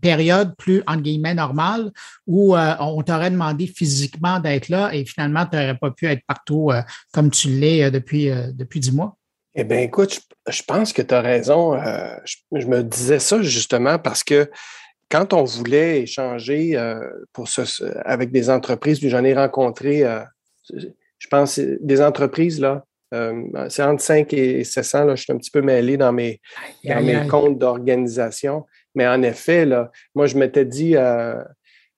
[0.01, 1.91] période plus, entre guillemets, normale
[2.27, 6.23] où euh, on t'aurait demandé physiquement d'être là et finalement, tu n'aurais pas pu être
[6.27, 9.17] partout euh, comme tu l'es euh, depuis, depuis dix mois?
[9.57, 11.79] Eh bien, écoute, je, pense que tu as raison.
[12.25, 14.51] je, me disais ça justement parce que
[15.15, 16.99] quand on voulait échanger euh,
[17.33, 17.49] pour
[18.05, 20.19] avec des entreprises, j'en ai rencontré, euh,
[20.73, 25.37] je pense, des entreprises, là, euh, c'est entre 5 et 700, là, je suis un
[25.37, 26.41] petit peu mêlé dans mes,
[26.83, 28.67] mes comptes d'organisation.
[28.97, 31.47] Mais en effet, là, moi, je m'étais dit à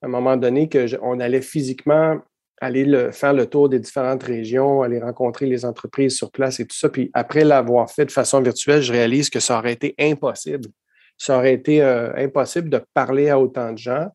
[0.03, 2.19] un moment donné qu'on allait physiquement
[2.61, 6.67] aller le, faire le tour des différentes régions, aller rencontrer les entreprises sur place et
[6.67, 6.89] tout ça.
[6.89, 10.69] Puis après l'avoir fait de façon virtuelle, je réalise que ça aurait été impossible
[11.17, 14.07] ça aurait été euh, impossible de parler à autant de gens,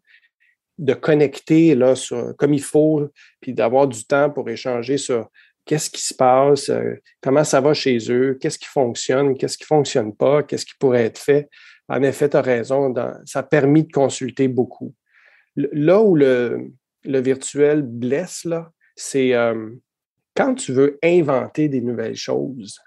[0.78, 1.94] de connecter là,
[2.38, 3.08] comme il faut,
[3.40, 5.28] puis d'avoir du temps pour échanger sur
[5.64, 9.64] qu'est-ce qui se passe, euh, comment ça va chez eux, qu'est-ce qui fonctionne, qu'est-ce qui
[9.64, 11.48] ne fonctionne pas, qu'est-ce qui pourrait être fait.
[11.88, 12.94] En effet, tu as raison,
[13.26, 14.94] ça a permis de consulter beaucoup.
[15.56, 16.70] Là où le,
[17.04, 18.46] virtuel blesse,
[18.96, 19.70] c'est euh,
[20.34, 22.80] quand tu veux inventer des nouvelles choses,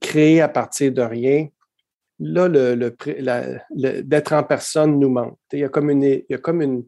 [0.00, 1.48] créer à partir de rien,
[2.20, 5.38] là, le, d'être en personne nous manque.
[5.52, 6.84] Il y a comme, une, il y a comme une,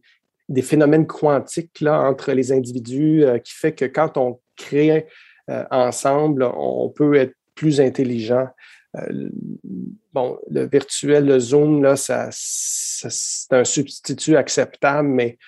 [0.51, 5.07] des phénomènes quantiques là, entre les individus euh, qui fait que quand on crée
[5.49, 8.49] euh, ensemble, on peut être plus intelligent.
[8.97, 9.31] Euh,
[10.13, 15.39] bon, le virtuel, le Zoom, là, ça, c'est un substitut acceptable, mais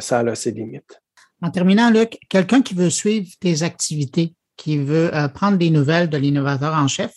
[0.00, 1.00] ça a ses limites.
[1.42, 6.16] En terminant, Luc, quelqu'un qui veut suivre tes activités, qui veut prendre des nouvelles de
[6.16, 7.12] l'innovateur en chef,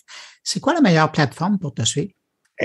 [0.49, 2.11] c'est quoi la meilleure plateforme pour te suivre?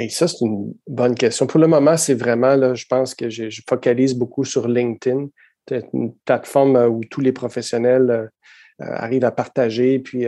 [0.08, 1.46] ça, c'est une bonne question.
[1.46, 5.26] Pour le moment, c'est vraiment, là, je pense que je, focalise beaucoup sur LinkedIn.
[5.68, 8.26] C'est une plateforme euh, où tous les professionnels euh,
[8.82, 9.98] euh, arrivent à partager.
[9.98, 10.24] Puis,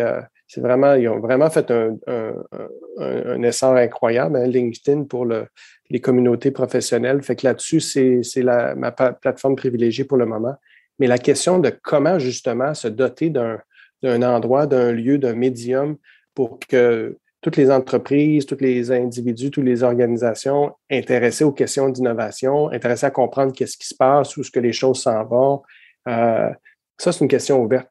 [0.46, 5.46] c'est vraiment, ils ont vraiment fait un, un, essor incroyable, hein, LinkedIn, pour le,
[5.88, 7.22] les communautés professionnelles.
[7.22, 8.42] Fait que là-dessus, c'est
[8.76, 10.54] ma plateforme privilégiée pour le moment.
[10.98, 15.96] Mais la question de comment justement se doter d'un endroit, d'un lieu, d'un médium
[16.34, 17.16] pour que
[17.46, 23.12] toutes les entreprises, tous les individus, toutes les organisations intéressées aux questions d'innovation, intéressées à
[23.12, 25.62] comprendre qu'est-ce qui se passe, où est-ce que les choses s'en vont.
[26.08, 26.50] Euh,
[26.98, 27.88] ça, c'est une question ouverte.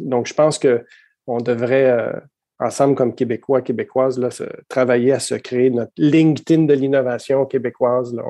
[0.00, 2.18] Donc, je pense qu'on devrait, euh,
[2.58, 4.28] ensemble comme Québécois, Québécoises, là,
[4.68, 8.24] travailler à se créer notre LinkedIn de l'innovation québécoise, là,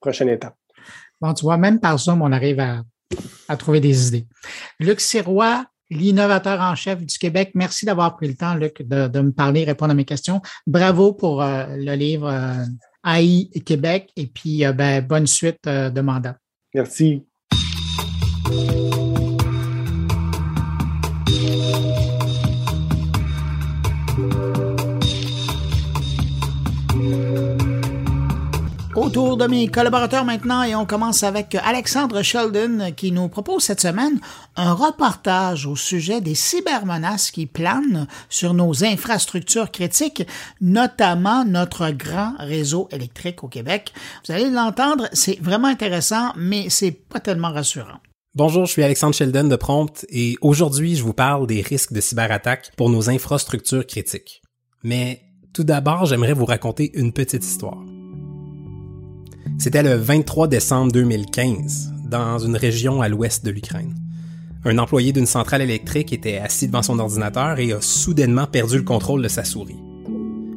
[0.00, 0.56] prochaine étape.
[1.20, 2.80] Bon, tu vois, même par Zoom, on arrive à,
[3.46, 4.26] à trouver des idées.
[4.80, 7.52] Luc Sirois, l'innovateur en chef du Québec.
[7.54, 10.40] Merci d'avoir pris le temps, Luc, de, me parler, répondre à mes questions.
[10.66, 12.64] Bravo pour euh, le livre euh,
[13.04, 16.36] AI Québec et puis euh, ben, bonne suite de mandat.
[16.74, 17.24] Merci.
[29.08, 33.80] Autour de mes collaborateurs maintenant et on commence avec Alexandre Sheldon qui nous propose cette
[33.80, 34.20] semaine
[34.54, 40.26] un reportage au sujet des cybermenaces qui planent sur nos infrastructures critiques,
[40.60, 43.94] notamment notre grand réseau électrique au Québec.
[44.26, 48.00] Vous allez l'entendre, c'est vraiment intéressant, mais c'est pas tellement rassurant.
[48.34, 52.02] Bonjour, je suis Alexandre Sheldon de Prompt et aujourd'hui je vous parle des risques de
[52.02, 54.42] cyberattaques pour nos infrastructures critiques.
[54.84, 55.22] Mais
[55.54, 57.78] tout d'abord, j'aimerais vous raconter une petite histoire.
[59.60, 63.92] C'était le 23 décembre 2015, dans une région à l'ouest de l'Ukraine.
[64.64, 68.84] Un employé d'une centrale électrique était assis devant son ordinateur et a soudainement perdu le
[68.84, 69.82] contrôle de sa souris.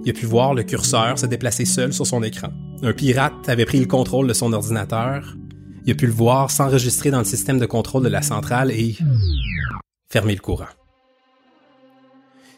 [0.05, 2.49] Il a pu voir le curseur se déplacer seul sur son écran.
[2.83, 5.35] Un pirate avait pris le contrôle de son ordinateur.
[5.87, 8.95] Il a pu le voir s'enregistrer dans le système de contrôle de la centrale et
[10.11, 10.65] fermer le courant.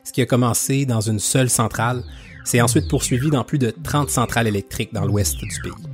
[0.03, 2.03] Ce qui a commencé dans une seule centrale
[2.43, 5.92] s'est ensuite poursuivi dans plus de 30 centrales électriques dans l'ouest du pays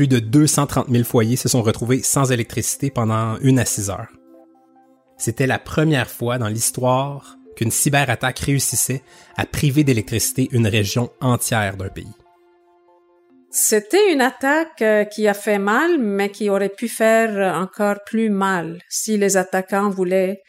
[0.00, 4.08] plus de 230 000 foyers se sont retrouvés sans électricité pendant une à six heures.
[5.18, 9.02] C'était la première fois dans l'histoire qu'une cyberattaque réussissait
[9.36, 12.14] à priver d'électricité une région entière d'un pays.
[13.50, 18.30] C'était une attaque euh, qui a fait mal, mais qui aurait pu faire encore plus
[18.30, 20.40] mal si les attaquants voulaient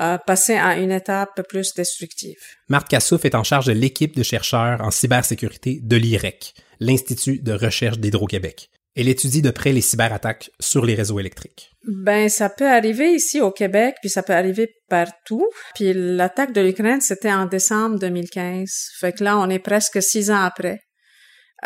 [0.00, 2.40] euh, passer à une étape plus destructive.
[2.70, 7.52] Marc Cassouf est en charge de l'équipe de chercheurs en cybersécurité de l'IREC, l'Institut de
[7.52, 8.70] recherche d'Hydro-Québec.
[8.96, 11.70] Elle étudie de près les cyberattaques sur les réseaux électriques.
[11.86, 15.48] Ben, ça peut arriver ici au Québec, puis ça peut arriver partout.
[15.74, 18.70] Puis l'attaque de l'Ukraine, c'était en décembre 2015.
[19.00, 20.80] Fait que là, on est presque six ans après.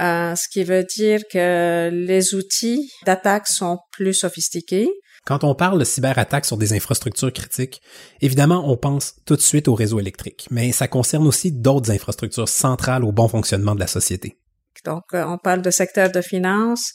[0.01, 4.89] Euh, ce qui veut dire que les outils d'attaque sont plus sophistiqués.
[5.27, 7.83] Quand on parle de cyberattaque sur des infrastructures critiques,
[8.21, 12.49] évidemment, on pense tout de suite au réseau électrique, mais ça concerne aussi d'autres infrastructures
[12.49, 14.39] centrales au bon fonctionnement de la société.
[14.85, 16.93] Donc, euh, on parle de secteur de finance,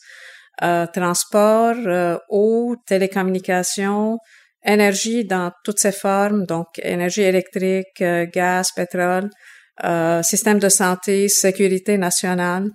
[0.62, 4.20] euh, transport, euh, eau, télécommunications,
[4.64, 9.30] énergie dans toutes ses formes, donc énergie électrique, euh, gaz, pétrole,
[10.22, 12.70] système de santé, sécurité nationale.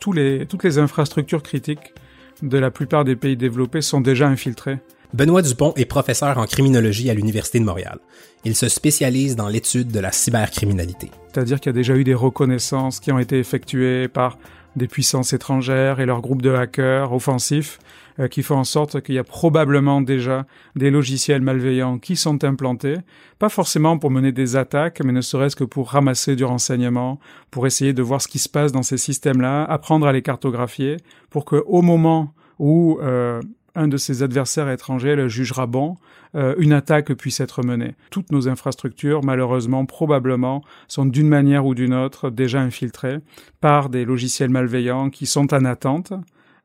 [0.00, 1.92] Tous les, toutes les infrastructures critiques
[2.40, 4.78] de la plupart des pays développés sont déjà infiltrées.
[5.12, 7.98] Benoît Dupont est professeur en criminologie à l'Université de Montréal.
[8.44, 11.10] Il se spécialise dans l'étude de la cybercriminalité.
[11.32, 14.38] C'est-à-dire qu'il y a déjà eu des reconnaissances qui ont été effectuées par
[14.78, 17.78] des puissances étrangères et leurs groupes de hackers offensifs
[18.20, 22.42] euh, qui font en sorte qu'il y a probablement déjà des logiciels malveillants qui sont
[22.42, 22.96] implantés,
[23.38, 27.66] pas forcément pour mener des attaques, mais ne serait-ce que pour ramasser du renseignement, pour
[27.66, 30.96] essayer de voir ce qui se passe dans ces systèmes-là, apprendre à les cartographier,
[31.30, 33.40] pour que au moment où euh,
[33.76, 35.96] un de ses adversaires étrangers le jugera bon,
[36.34, 37.94] euh, une attaque puisse être menée.
[38.10, 43.18] Toutes nos infrastructures, malheureusement, probablement, sont d'une manière ou d'une autre déjà infiltrées
[43.60, 46.12] par des logiciels malveillants qui sont en attente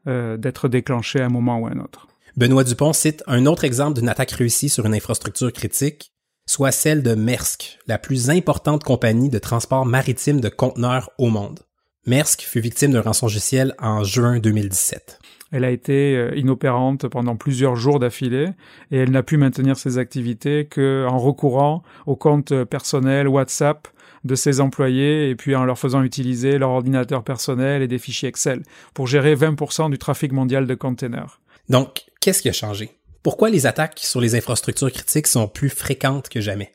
[0.07, 2.07] euh, d'être déclenchés à un moment ou à un autre.
[2.35, 6.11] Benoît Dupont cite un autre exemple d'une attaque réussie sur une infrastructure critique,
[6.45, 11.59] soit celle de Maersk, la plus importante compagnie de transport maritime de conteneurs au monde.
[12.05, 15.19] Maersk fut victime d'un rançongiciel en juin 2017.
[15.53, 18.49] Elle a été euh, inopérante pendant plusieurs jours d'affilée
[18.91, 23.87] et elle n'a pu maintenir ses activités qu'en recourant au compte personnel WhatsApp
[24.23, 28.29] de ses employés et puis en leur faisant utiliser leur ordinateur personnel et des fichiers
[28.29, 28.63] Excel
[28.93, 31.39] pour gérer 20% du trafic mondial de containers.
[31.69, 32.97] Donc, qu'est-ce qui a changé?
[33.21, 36.73] Pourquoi les attaques sur les infrastructures critiques sont plus fréquentes que jamais?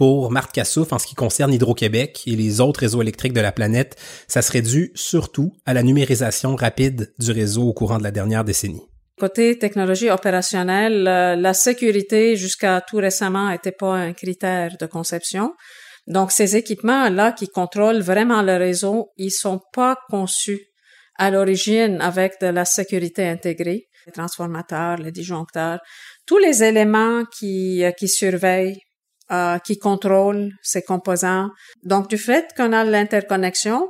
[0.00, 3.52] Pour Marthe Cassouf, en ce qui concerne Hydro-Québec et les autres réseaux électriques de la
[3.52, 3.96] planète,
[4.28, 8.42] ça serait dû surtout à la numérisation rapide du réseau au courant de la dernière
[8.42, 8.80] décennie.
[9.18, 15.52] Côté technologie opérationnelle, euh, la sécurité jusqu'à tout récemment n'était pas un critère de conception.
[16.06, 20.62] Donc ces équipements-là qui contrôlent vraiment le réseau, ils sont pas conçus
[21.18, 23.88] à l'origine avec de la sécurité intégrée.
[24.06, 25.80] Les transformateurs, les disjoncteurs,
[26.24, 28.80] tous les éléments qui, euh, qui surveillent
[29.32, 31.50] euh, qui contrôle ces composants.
[31.84, 33.88] Donc, du fait qu'on a l'interconnexion,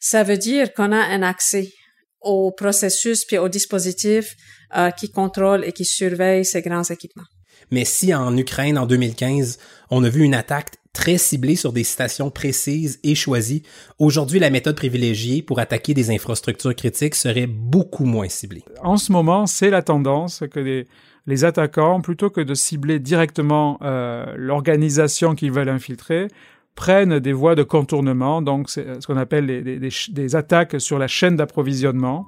[0.00, 1.72] ça veut dire qu'on a un accès
[2.20, 4.34] au processus puis au dispositif
[4.76, 7.26] euh, qui contrôle et qui surveille ces grands équipements.
[7.70, 9.58] Mais si en Ukraine, en 2015,
[9.90, 13.62] on a vu une attaque très ciblée sur des stations précises et choisies,
[13.98, 18.64] aujourd'hui, la méthode privilégiée pour attaquer des infrastructures critiques serait beaucoup moins ciblée.
[18.82, 20.86] En ce moment, c'est la tendance que les,
[21.28, 26.28] les attaquants, plutôt que de cibler directement euh, l'organisation qu'ils veulent infiltrer,
[26.74, 31.36] prennent des voies de contournement, donc c'est ce qu'on appelle des, attaques sur la chaîne
[31.36, 32.24] d'approvisionnement.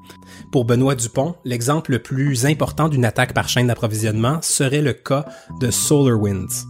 [0.53, 5.25] Pour Benoît Dupont, l'exemple le plus important d'une attaque par chaîne d'approvisionnement serait le cas
[5.61, 6.67] de SolarWinds.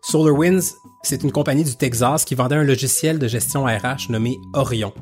[0.00, 4.92] SolarWinds, c'est une compagnie du Texas qui vendait un logiciel de gestion RH nommé Orion.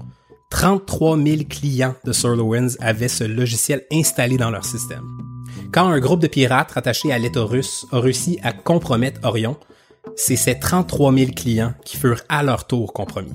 [0.51, 5.30] 33 000 clients de SolarWinds avaient ce logiciel installé dans leur système.
[5.73, 9.57] Quand un groupe de pirates rattachés à l'État russe a réussi à compromettre Orion,
[10.17, 13.33] c'est ces 33 000 clients qui furent à leur tour compromis.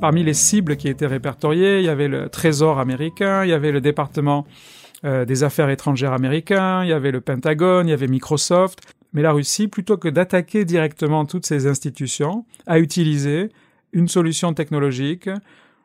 [0.00, 3.70] Parmi les cibles qui étaient répertoriées, il y avait le Trésor américain, il y avait
[3.70, 4.46] le département
[5.04, 8.78] euh, des affaires étrangères américain, il y avait le Pentagone, il y avait Microsoft.
[9.12, 13.50] Mais la Russie, plutôt que d'attaquer directement toutes ces institutions, a utilisé
[13.92, 15.28] une solution technologique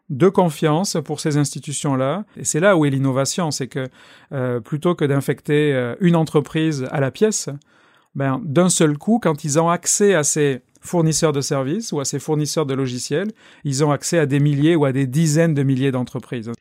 [0.10, 2.26] de confiance pour ces institutions-là.
[2.36, 3.88] Et c'est là où est l'innovation, c'est que
[4.32, 7.50] euh, plutôt que d'infecter euh, une entreprise à la pièce,
[8.15, 12.06] ben, d'un seul coup, quand ils ont accès à ces fournisseurs de services ou à
[12.06, 13.32] ces fournisseurs de logiciels,
[13.63, 16.52] ils ont accès à des milliers ou à des dizaines de milliers d'entreprises.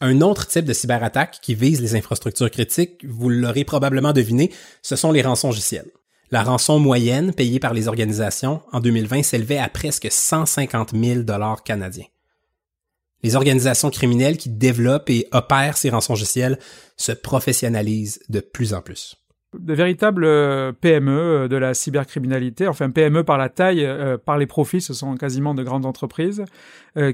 [0.00, 4.96] Un autre type de cyberattaque qui vise les infrastructures critiques, vous l'aurez probablement deviné, ce
[4.96, 5.90] sont les rançongiciels.
[6.30, 11.62] La rançon moyenne payée par les organisations en 2020 s'élevait à presque 150 000 dollars
[11.62, 12.06] canadiens
[13.22, 16.58] les organisations criminelles qui développent et opèrent ces rançongiciels
[16.96, 19.16] se professionnalisent de plus en plus.
[19.58, 24.38] De véritables euh, PME euh, de la cybercriminalité, enfin PME par la taille, euh, par
[24.38, 26.44] les profits, ce sont quasiment de grandes entreprises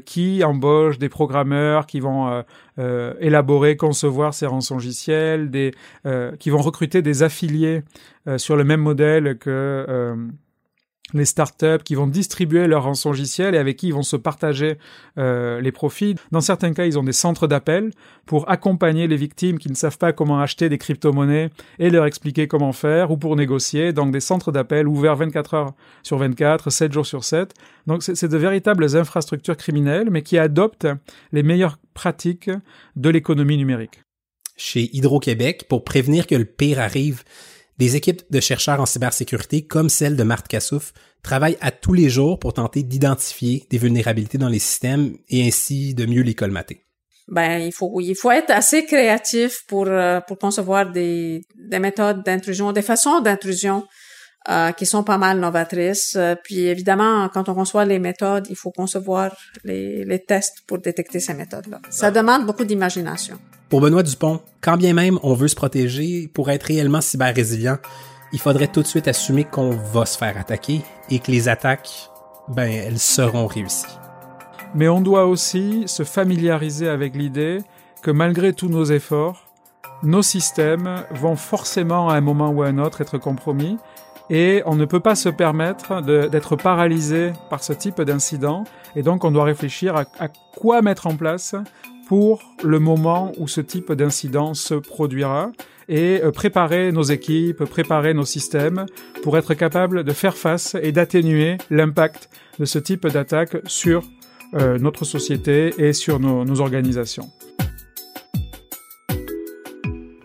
[0.05, 2.45] qui embauchent des programmeurs, qui vont
[2.79, 5.73] élaborer, concevoir ces rançongiciels, des,
[6.39, 7.83] qui vont recruter des affiliés
[8.37, 10.15] sur le même modèle que
[11.15, 14.79] les startups qui vont distribuer leur rançongiciel et avec qui ils vont se partager
[15.19, 16.15] euh, les profits.
[16.31, 17.91] Dans certains cas, ils ont des centres d'appel
[18.25, 22.49] pour accompagner les victimes qui ne savent pas comment acheter des crypto-monnaies et leur expliquer
[22.49, 23.93] comment faire ou pour négocier.
[23.93, 27.53] Donc des centres d'appel ouverts 24 heures sur 24, 7 jours sur 7.
[27.87, 30.89] Donc c'est de véritables infrastructures criminelles mais qui adoptent
[31.33, 32.51] les meilleures pratiques
[32.97, 34.03] de l'économie numérique.
[34.57, 37.25] Chez Hydro-Québec, pour prévenir que le pire arrive,
[37.83, 40.93] des équipes de chercheurs en cybersécurité, comme celle de Marthe Cassouf,
[41.25, 45.93] travaillent à tous les jours pour tenter d'identifier des vulnérabilités dans les systèmes et ainsi
[45.93, 46.85] de mieux les colmater.
[47.27, 52.23] Ben, il faut, il faut être assez créatif pour, euh, pour concevoir des, des méthodes
[52.25, 53.85] d'intrusion, des façons d'intrusion
[54.49, 56.15] euh, qui sont pas mal novatrices.
[56.15, 60.79] Euh, puis évidemment, quand on conçoit les méthodes, il faut concevoir les, les tests pour
[60.79, 61.81] détecter ces méthodes-là.
[61.91, 63.41] Ça demande beaucoup d'imagination.
[63.73, 67.79] Pour Benoît Dupont, quand bien même on veut se protéger, pour être réellement cyber-résilient,
[68.35, 72.11] il faudrait tout de suite assumer qu'on va se faire attaquer et que les attaques,
[72.49, 73.99] ben, elles seront réussies.
[74.75, 77.61] Mais on doit aussi se familiariser avec l'idée
[78.03, 79.49] que malgré tous nos efforts,
[80.03, 83.79] nos systèmes vont forcément à un moment ou à un autre être compromis
[84.29, 88.65] et on ne peut pas se permettre d'être paralysé par ce type d'incident
[88.97, 91.55] et donc on doit réfléchir à, à quoi mettre en place
[92.13, 95.51] pour le moment où ce type d'incident se produira
[95.89, 98.85] et euh, préparer nos équipes, préparer nos systèmes
[99.23, 104.03] pour être capable de faire face et d'atténuer l'impact de ce type d'attaque sur
[104.53, 107.31] euh, notre société et sur nos, organisations.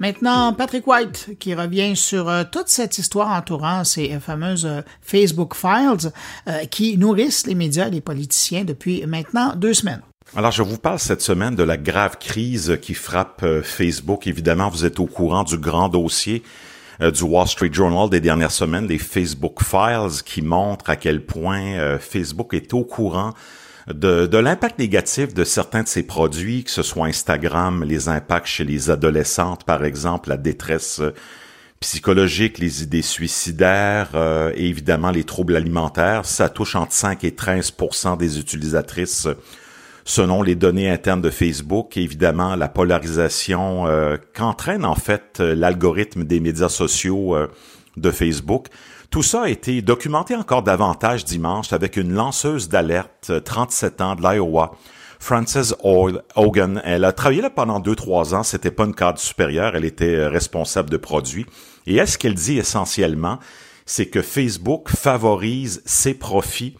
[0.01, 6.11] Maintenant, Patrick White qui revient sur euh, toute cette histoire entourant ces fameuses Facebook Files
[6.69, 10.01] qui nourrissent les médias et les politiciens depuis maintenant deux semaines.
[10.35, 14.27] Alors, je vous parle cette semaine de la grave crise qui frappe euh, Facebook.
[14.27, 16.43] Évidemment, vous êtes au courant du grand dossier
[17.01, 21.25] euh, du Wall Street Journal des dernières semaines, des Facebook Files, qui montrent à quel
[21.25, 23.33] point euh, Facebook est au courant
[23.87, 28.47] de, de l'impact négatif de certains de ses produits, que ce soit Instagram, les impacts
[28.47, 31.01] chez les adolescentes, par exemple, la détresse
[31.79, 34.09] psychologique, les idées suicidaires
[34.55, 36.25] et évidemment les troubles alimentaires.
[36.25, 39.27] Ça touche entre 5 et 13% des utilisatrices
[40.07, 46.23] selon les données internes de Facebook, évidemment la polarisation euh, qu'entraîne en fait euh, l'algorithme
[46.23, 47.47] des médias sociaux euh,
[47.97, 48.67] de Facebook.
[49.11, 54.21] Tout ça a été documenté encore davantage dimanche avec une lanceuse d'alerte, 37 ans, de
[54.21, 54.71] l'Iowa,
[55.19, 56.81] Frances Hogan.
[56.85, 58.43] Elle a travaillé là pendant deux, trois ans.
[58.43, 59.75] C'était pas une cadre supérieure.
[59.75, 61.45] Elle était responsable de produits.
[61.85, 63.39] Et est ce qu'elle dit essentiellement,
[63.85, 66.75] c'est que Facebook favorise ses profits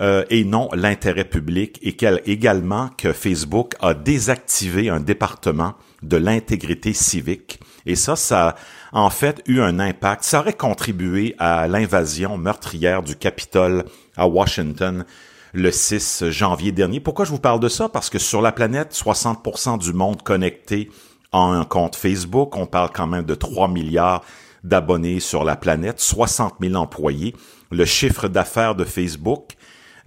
[0.00, 6.16] euh, et non l'intérêt public et qu'elle également que Facebook a désactivé un département de
[6.16, 8.56] l'intégrité civique et ça ça
[8.92, 13.84] a en fait eu un impact ça aurait contribué à l'invasion meurtrière du Capitole
[14.16, 15.04] à Washington
[15.52, 17.00] le 6 janvier dernier.
[17.00, 17.88] Pourquoi je vous parle de ça?
[17.88, 20.90] Parce que sur la planète, 60% du monde connecté
[21.32, 24.22] a un compte Facebook, on parle quand même de 3 milliards
[24.64, 27.34] d'abonnés sur la planète, 60 000 employés.
[27.70, 29.56] Le chiffre d'affaires de Facebook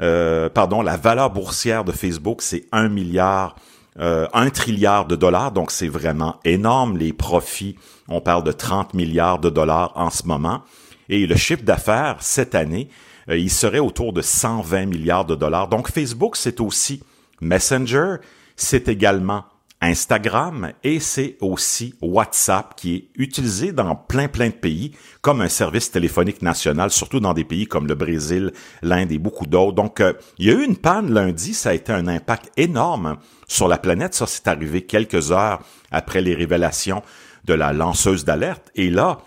[0.02, 3.56] euh, pardon, la valeur boursière de Facebook, c'est un milliard,
[4.00, 6.98] euh, un trilliard de dollars, donc c'est vraiment énorme.
[6.98, 7.78] Les profits,
[8.08, 10.62] on parle de 30 milliards de dollars en ce moment.
[11.10, 12.90] Et le chiffre d'affaires cette année,
[13.30, 15.68] euh, il serait autour de 120 milliards de dollars.
[15.68, 17.04] Donc Facebook, c'est aussi
[17.42, 18.16] Messenger,
[18.56, 19.44] c'est également
[19.84, 25.50] Instagram et c'est aussi WhatsApp qui est utilisé dans plein plein de pays comme un
[25.50, 29.74] service téléphonique national, surtout dans des pays comme le Brésil, l'Inde et beaucoup d'autres.
[29.74, 33.18] Donc, euh, il y a eu une panne lundi, ça a été un impact énorme
[33.48, 34.14] sur la planète.
[34.14, 35.60] Ça, c'est arrivé quelques heures
[35.92, 37.04] après les révélations
[37.44, 38.72] de la lanceuse d'alerte.
[38.76, 39.20] Et là,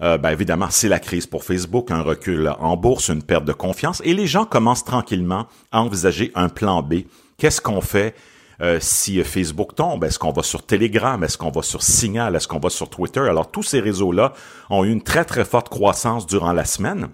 [0.00, 3.52] euh, ben évidemment, c'est la crise pour Facebook, un recul en bourse, une perte de
[3.52, 7.02] confiance, et les gens commencent tranquillement à envisager un plan B.
[7.36, 8.14] Qu'est-ce qu'on fait
[8.60, 12.48] euh, si Facebook tombe, est-ce qu'on va sur Telegram, est-ce qu'on va sur Signal, est-ce
[12.48, 13.20] qu'on va sur Twitter?
[13.20, 14.32] Alors tous ces réseaux-là
[14.68, 17.08] ont eu une très très forte croissance durant la semaine.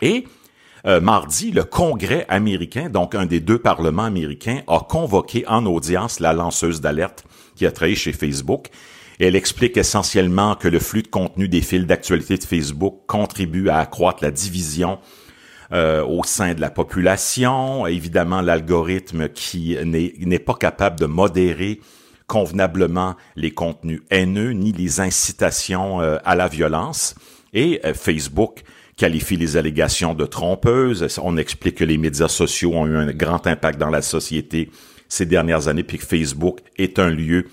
[0.00, 0.24] Et
[0.86, 6.20] euh, mardi, le Congrès américain, donc un des deux parlements américains, a convoqué en audience
[6.20, 7.24] la lanceuse d'alerte
[7.56, 8.68] qui a travaillé chez Facebook.
[9.20, 13.78] Elle explique essentiellement que le flux de contenu des fils d'actualité de Facebook contribue à
[13.78, 14.98] accroître la division
[15.72, 17.86] euh, au sein de la population.
[17.86, 21.80] Évidemment, l'algorithme qui n'est pas capable de modérer
[22.26, 27.14] convenablement les contenus haineux ni les incitations euh, à la violence.
[27.52, 28.62] Et euh, Facebook
[28.96, 31.18] qualifie les allégations de trompeuses.
[31.22, 34.70] On explique que les médias sociaux ont eu un grand impact dans la société
[35.08, 37.46] ces dernières années, puis que Facebook est un lieu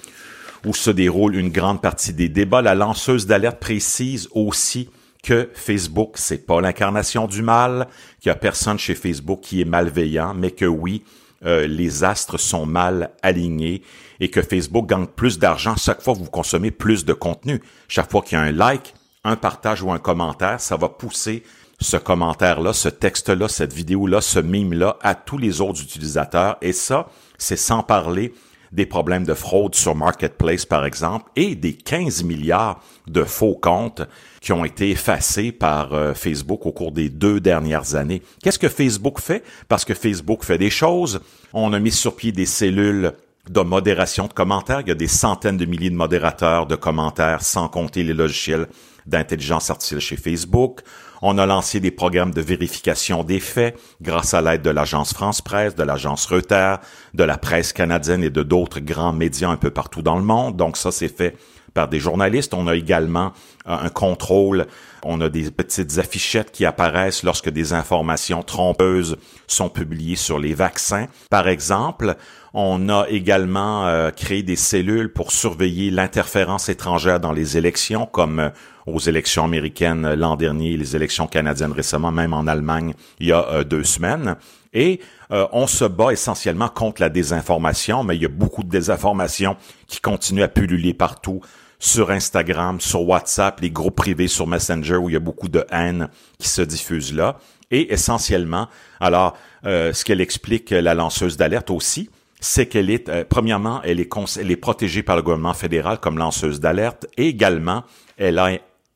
[0.66, 2.62] où se déroule une grande partie des débats.
[2.62, 4.90] La lanceuse d'alerte précise aussi
[5.26, 7.88] que Facebook, c'est pas l'incarnation du mal,
[8.22, 11.04] qu'il y a personne chez Facebook qui est malveillant, mais que oui,
[11.46, 13.82] euh, les astres sont mal alignés
[14.20, 17.60] et que Facebook gagne plus d'argent chaque fois que vous consommez plus de contenu.
[17.88, 21.42] Chaque fois qu'il y a un like, un partage ou un commentaire, ça va pousser
[21.82, 26.58] ce commentaire-là, ce texte-là, cette vidéo-là, ce mime-là à tous les autres utilisateurs.
[26.62, 27.08] Et ça,
[27.40, 28.32] c'est sans parler
[28.72, 34.04] des problèmes de fraude sur Marketplace, par exemple, et des 15 milliards de faux comptes
[34.46, 38.22] qui ont été effacés par euh, Facebook au cours des deux dernières années.
[38.44, 39.44] Qu'est-ce que Facebook fait?
[39.68, 41.20] Parce que Facebook fait des choses.
[41.52, 43.14] On a mis sur pied des cellules
[43.50, 44.82] de modération de commentaires.
[44.82, 48.68] Il y a des centaines de milliers de modérateurs de commentaires, sans compter les logiciels
[49.08, 50.82] d'intelligence artificielle chez Facebook.
[51.24, 55.42] On a lancé des programmes de vérification des faits grâce à l'aide de l'agence France
[55.42, 56.82] Presse, de l'agence Reuters,
[57.16, 60.56] de la presse canadienne et de d'autres grands médias un peu partout dans le monde.
[60.56, 61.36] Donc ça, c'est fait
[61.76, 62.56] par des journalistes.
[62.56, 63.34] On a également
[63.68, 64.66] euh, un contrôle.
[65.04, 70.56] On a des petites affichettes qui apparaissent lorsque des informations trompeuses sont publiées sur les
[70.56, 71.06] vaccins.
[71.30, 72.16] Par exemple,
[72.56, 78.40] on a également euh, créé des cellules pour surveiller l'interférence étrangère dans les élections, comme
[78.40, 78.50] euh,
[78.88, 83.64] aux élections américaines l'an dernier, les élections canadiennes récemment, même en Allemagne il y a
[83.64, 84.36] deux semaines.
[84.74, 85.00] Et
[85.32, 89.58] on se bat essentiellement contre la désinformation, mais il y a beaucoup de désinformation
[89.88, 91.42] qui continue à pulluler partout
[91.80, 95.66] sur Instagram, sur WhatsApp, les groupes privés sur Messenger où il y a beaucoup de
[95.72, 96.10] haine
[96.40, 97.38] qui se diffuse là.
[97.72, 98.68] Et essentiellement,
[99.00, 102.10] alors, euh, ce qu'elle explique, la lanceuse d'alerte aussi,
[102.40, 104.10] c'est qu'elle est, euh, premièrement, elle est,
[104.40, 107.84] elle est protégée par le gouvernement fédéral comme lanceuse d'alerte et également,
[108.18, 108.52] elle a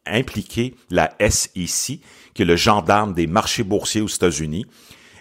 [0.05, 1.99] impliqué la SEC,
[2.33, 4.65] qui est le gendarme des marchés boursiers aux États-Unis.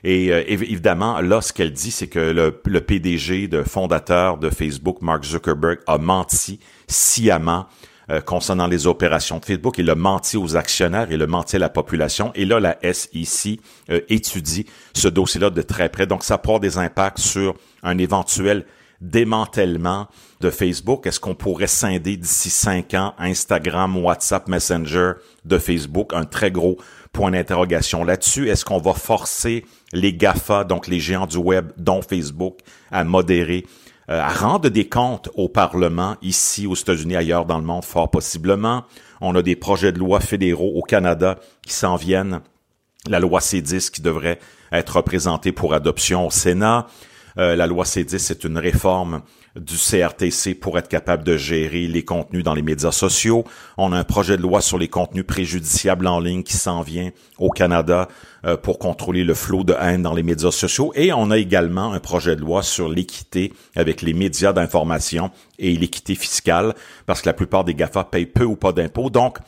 [0.04, 4.50] Et euh, évidemment, là, ce qu'elle dit, c'est que le, le, PDG, de fondateur de
[4.50, 7.66] Facebook, Mark Zuckerberg, a menti sciemment
[8.10, 9.76] euh, concernant les opérations de Facebook.
[9.78, 12.32] Il a menti aux actionnaires, il a menti à la population.
[12.34, 16.06] Et là, la SEC euh, étudie ce dossier-là de très près.
[16.06, 18.64] Donc, ça pourra des impacts sur un éventuel
[19.00, 20.08] démantèlement
[20.40, 21.06] de Facebook?
[21.06, 25.12] Est-ce qu'on pourrait scinder d'ici cinq ans Instagram, WhatsApp, Messenger
[25.44, 26.12] de Facebook?
[26.14, 26.78] Un très gros
[27.12, 28.48] point d'interrogation là-dessus.
[28.48, 32.58] Est-ce qu'on va forcer les GAFA, donc les géants du web, dont Facebook,
[32.90, 33.64] à modérer
[34.10, 38.10] euh, à rendre des comptes au Parlement ici aux États-Unis, ailleurs dans le monde, fort
[38.10, 38.84] possiblement.
[39.20, 42.40] On a des projets de loi fédéraux au Canada qui s'en viennent.
[43.06, 44.38] La loi C10 qui devrait
[44.72, 46.86] être représentée pour adoption au Sénat.
[47.36, 49.20] Euh, la loi C10, c'est une réforme
[49.58, 53.44] du CRTC pour être capable de gérer les contenus dans les médias sociaux.
[53.76, 57.10] On a un projet de loi sur les contenus préjudiciables en ligne qui s'en vient
[57.38, 58.08] au Canada
[58.44, 60.92] euh, pour contrôler le flot de haine dans les médias sociaux.
[60.94, 65.74] Et on a également un projet de loi sur l'équité avec les médias d'information et
[65.76, 66.74] l'équité fiscale,
[67.06, 69.10] parce que la plupart des GAFA payent peu ou pas d'impôts.
[69.10, 69.38] Donc,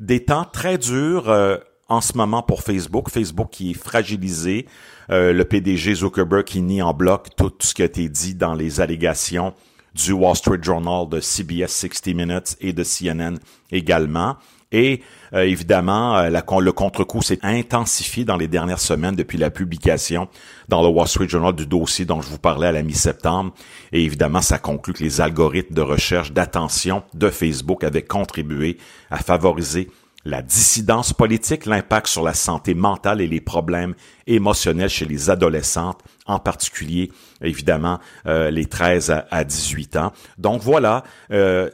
[0.00, 1.58] des temps très durs euh,
[1.88, 3.10] en ce moment pour Facebook.
[3.10, 4.66] Facebook qui est fragilisé.
[5.10, 8.54] Euh, le PDG Zuckerberg qui nie en bloc tout ce qui a été dit dans
[8.54, 9.54] les allégations
[9.94, 13.38] du Wall Street Journal, de CBS 60 Minutes et de CNN
[13.72, 14.36] également.
[14.72, 15.02] Et
[15.32, 20.28] euh, évidemment, euh, le contre-coup s'est intensifié dans les dernières semaines depuis la publication
[20.68, 23.52] dans le Wall Street Journal du dossier dont je vous parlais à la mi-septembre.
[23.90, 28.78] Et évidemment, ça conclut que les algorithmes de recherche d'attention de Facebook avaient contribué
[29.10, 29.88] à favoriser
[30.24, 33.94] la dissidence politique, l'impact sur la santé mentale et les problèmes
[34.26, 37.10] émotionnels chez les adolescentes, en particulier
[37.42, 40.12] évidemment euh, les 13 à, 18 ans.
[40.38, 41.70] Donc voilà, euh,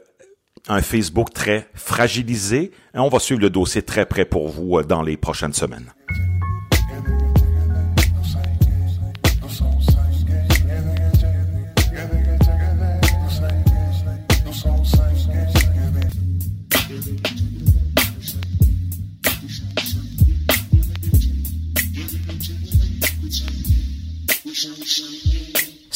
[0.68, 2.72] un Facebook très fragilisé.
[2.94, 5.92] Et on va suivre le dossier très près pour vous euh, dans les prochaines semaines.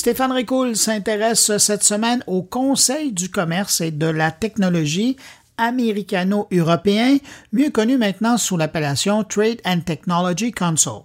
[0.00, 5.18] Stéphane Ricoul s'intéresse cette semaine au Conseil du commerce et de la technologie
[5.58, 7.18] américano-européen,
[7.52, 11.02] mieux connu maintenant sous l'appellation Trade and Technology Council.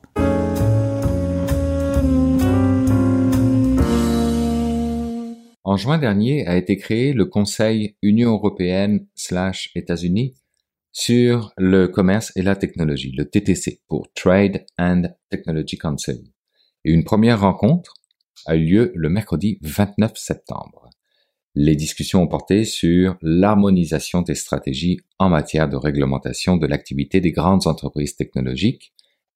[5.66, 10.36] En juin dernier a été créé le Conseil Union européenne/États-Unis
[10.94, 16.22] sur le commerce et la technologie, le TTC pour Trade and Technology Council.
[16.86, 17.95] Et une première rencontre
[18.46, 20.90] a eu lieu le mercredi 29 septembre.
[21.56, 27.32] Les discussions ont porté sur l'harmonisation des stratégies en matière de réglementation de l'activité des
[27.32, 28.94] grandes entreprises technologiques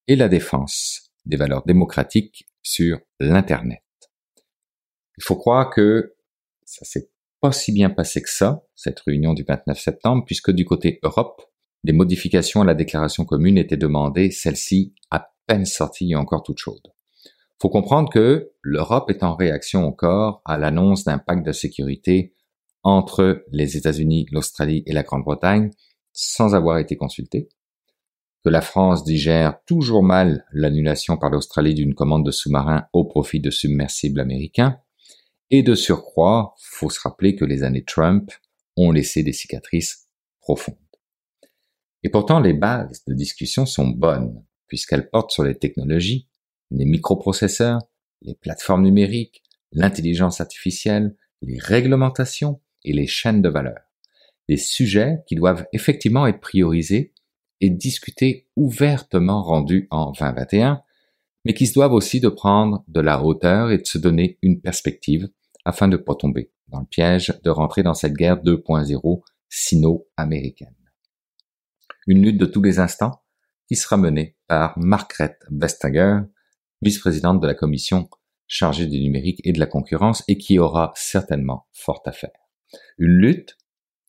[0.07, 3.83] et la défense des valeurs démocratiques sur l'Internet.
[5.17, 6.15] Il faut croire que
[6.65, 10.65] ça s'est pas si bien passé que ça, cette réunion du 29 septembre, puisque du
[10.65, 11.41] côté Europe,
[11.83, 16.57] des modifications à la déclaration commune étaient demandées, celle-ci à peine sortie et encore toute
[16.57, 16.81] chaude.
[17.61, 22.33] Faut comprendre que l'Europe est en réaction encore à l'annonce d'un pacte de sécurité
[22.83, 25.71] entre les États-Unis, l'Australie et la Grande-Bretagne
[26.13, 27.49] sans avoir été consultée,
[28.43, 33.39] que la France digère toujours mal l'annulation par l'Australie d'une commande de sous-marins au profit
[33.39, 34.79] de submersibles américains,
[35.51, 38.31] et de surcroît, faut se rappeler que les années Trump
[38.77, 40.07] ont laissé des cicatrices
[40.39, 40.77] profondes.
[42.03, 46.28] Et pourtant, les bases de discussion sont bonnes, puisqu'elles portent sur les technologies,
[46.71, 47.81] les microprocesseurs,
[48.21, 53.79] les plateformes numériques, l'intelligence artificielle, les réglementations et les chaînes de valeur.
[54.47, 57.13] Des sujets qui doivent effectivement être priorisés
[57.61, 60.81] et discutés ouvertement rendus en 2021,
[61.45, 64.61] mais qui se doivent aussi de prendre de la hauteur et de se donner une
[64.61, 65.29] perspective
[65.65, 70.75] afin de ne pas tomber dans le piège de rentrer dans cette guerre 2.0 sino-américaine.
[72.07, 73.23] Une lutte de tous les instants
[73.67, 76.19] qui sera menée par Margrethe Vestager,
[76.81, 78.09] vice-présidente de la commission
[78.47, 82.31] chargée du numérique et de la concurrence et qui aura certainement fort à faire.
[82.97, 83.57] Une lutte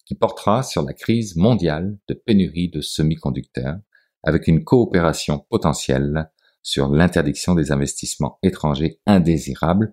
[0.07, 3.79] qui portera sur la crise mondiale de pénurie de semi-conducteurs
[4.23, 6.31] avec une coopération potentielle
[6.63, 9.93] sur l'interdiction des investissements étrangers indésirables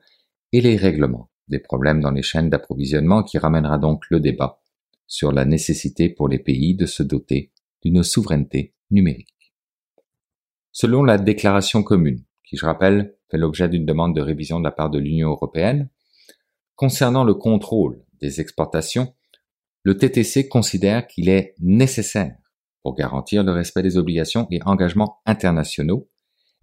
[0.51, 4.61] et les règlements des problèmes dans les chaînes d'approvisionnement qui ramènera donc le débat
[5.07, 7.51] sur la nécessité pour les pays de se doter
[7.83, 9.53] d'une souveraineté numérique.
[10.71, 14.71] Selon la déclaration commune, qui je rappelle fait l'objet d'une demande de révision de la
[14.71, 15.89] part de l'Union européenne,
[16.75, 19.13] concernant le contrôle des exportations,
[19.83, 22.35] le TTC considère qu'il est nécessaire
[22.83, 26.09] pour garantir le respect des obligations et engagements internationaux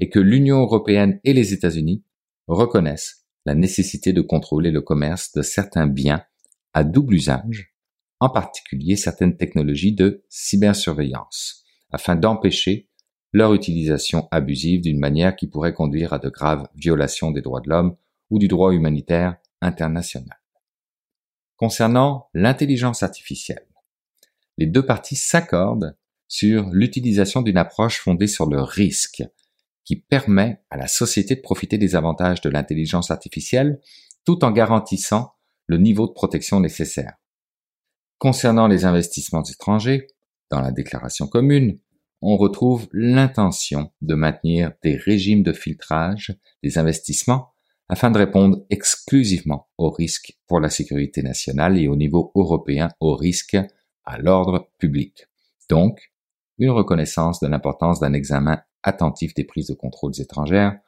[0.00, 2.02] et que l'Union européenne et les États-Unis
[2.46, 6.24] reconnaissent la nécessité de contrôler le commerce de certains biens
[6.72, 7.74] à double usage,
[8.20, 12.88] en particulier certaines technologies de cybersurveillance, afin d'empêcher
[13.34, 17.68] leur utilisation abusive d'une manière qui pourrait conduire à de graves violations des droits de
[17.68, 17.96] l'homme
[18.30, 20.38] ou du droit humanitaire international.
[21.56, 23.66] Concernant l'intelligence artificielle,
[24.56, 25.96] les deux parties s'accordent
[26.28, 29.24] sur l'utilisation d'une approche fondée sur le risque
[29.84, 33.80] qui permet à la société de profiter des avantages de l'intelligence artificielle
[34.24, 35.34] tout en garantissant
[35.66, 37.14] le niveau de protection nécessaire.
[38.18, 40.06] Concernant les investissements étrangers,
[40.50, 41.80] dans la déclaration commune,
[42.26, 47.52] on retrouve l'intention de maintenir des régimes de filtrage des investissements
[47.90, 53.14] afin de répondre exclusivement aux risques pour la sécurité nationale et au niveau européen aux
[53.14, 53.58] risques
[54.06, 55.26] à l'ordre public.
[55.68, 56.12] Donc,
[56.56, 60.78] une reconnaissance de l'importance d'un examen attentif des prises de contrôles étrangères,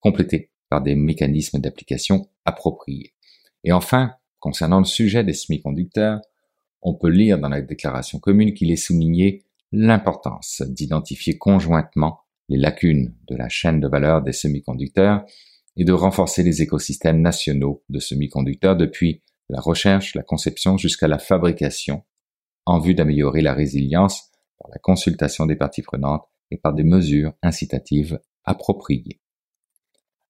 [0.00, 3.14] complété par des mécanismes d'application appropriés.
[3.62, 6.20] Et enfin, concernant le sujet des semi-conducteurs,
[6.82, 13.14] on peut lire dans la déclaration commune qu'il est souligné l'importance d'identifier conjointement les lacunes
[13.28, 15.24] de la chaîne de valeur des semi-conducteurs
[15.76, 21.18] et de renforcer les écosystèmes nationaux de semi-conducteurs depuis la recherche, la conception jusqu'à la
[21.18, 22.04] fabrication
[22.66, 27.32] en vue d'améliorer la résilience par la consultation des parties prenantes et par des mesures
[27.42, 29.20] incitatives appropriées.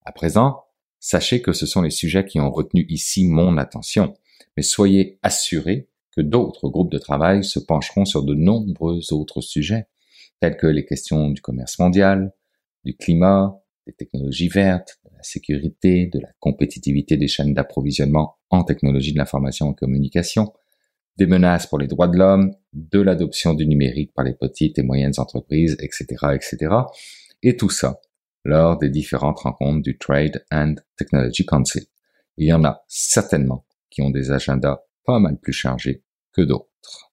[0.03, 0.63] À présent,
[0.99, 4.13] sachez que ce sont les sujets qui ont retenu ici mon attention,
[4.55, 9.87] mais soyez assurés que d'autres groupes de travail se pencheront sur de nombreux autres sujets,
[10.39, 12.33] tels que les questions du commerce mondial,
[12.83, 18.63] du climat, des technologies vertes, de la sécurité, de la compétitivité des chaînes d'approvisionnement en
[18.63, 20.51] technologie de l'information et communication,
[21.17, 24.83] des menaces pour les droits de l'homme, de l'adoption du numérique par les petites et
[24.83, 26.75] moyennes entreprises, etc., etc.
[27.43, 27.99] Et tout ça
[28.43, 31.83] lors des différentes rencontres du Trade and Technology Council.
[32.37, 37.11] Il y en a certainement qui ont des agendas pas mal plus chargés que d'autres.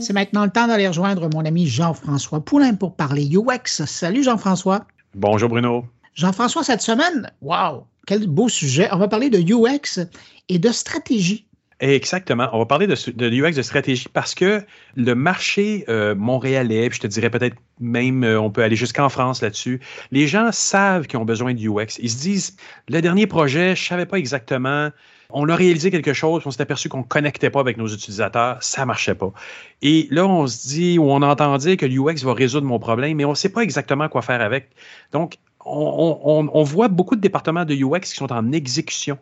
[0.00, 3.84] C'est maintenant le temps d'aller rejoindre mon ami Jean-François Poulain pour parler UX.
[3.86, 4.86] Salut Jean-François.
[5.14, 5.84] Bonjour Bruno.
[6.14, 8.88] Jean-François, cette semaine, wow, quel beau sujet.
[8.92, 10.00] On va parler de UX
[10.48, 11.46] et de stratégie.
[11.80, 12.48] Exactement.
[12.52, 14.62] On va parler de, UX de stratégie parce que
[14.96, 19.08] le marché euh, montréalais, puis je te dirais peut-être même, euh, on peut aller jusqu'en
[19.08, 19.80] France là-dessus,
[20.12, 21.98] les gens savent qu'ils ont besoin de UX.
[21.98, 22.56] Ils se disent,
[22.90, 24.90] le dernier projet, je savais pas exactement.
[25.30, 28.62] On a réalisé quelque chose, on s'est aperçu qu'on ne connectait pas avec nos utilisateurs,
[28.62, 29.32] ça marchait pas.
[29.80, 33.16] Et là, on se dit, ou on entend dire que l'UX va résoudre mon problème,
[33.16, 34.68] mais on ne sait pas exactement quoi faire avec.
[35.12, 35.38] Donc,
[35.72, 39.18] on, voit beaucoup de départements de UX qui sont en exécution.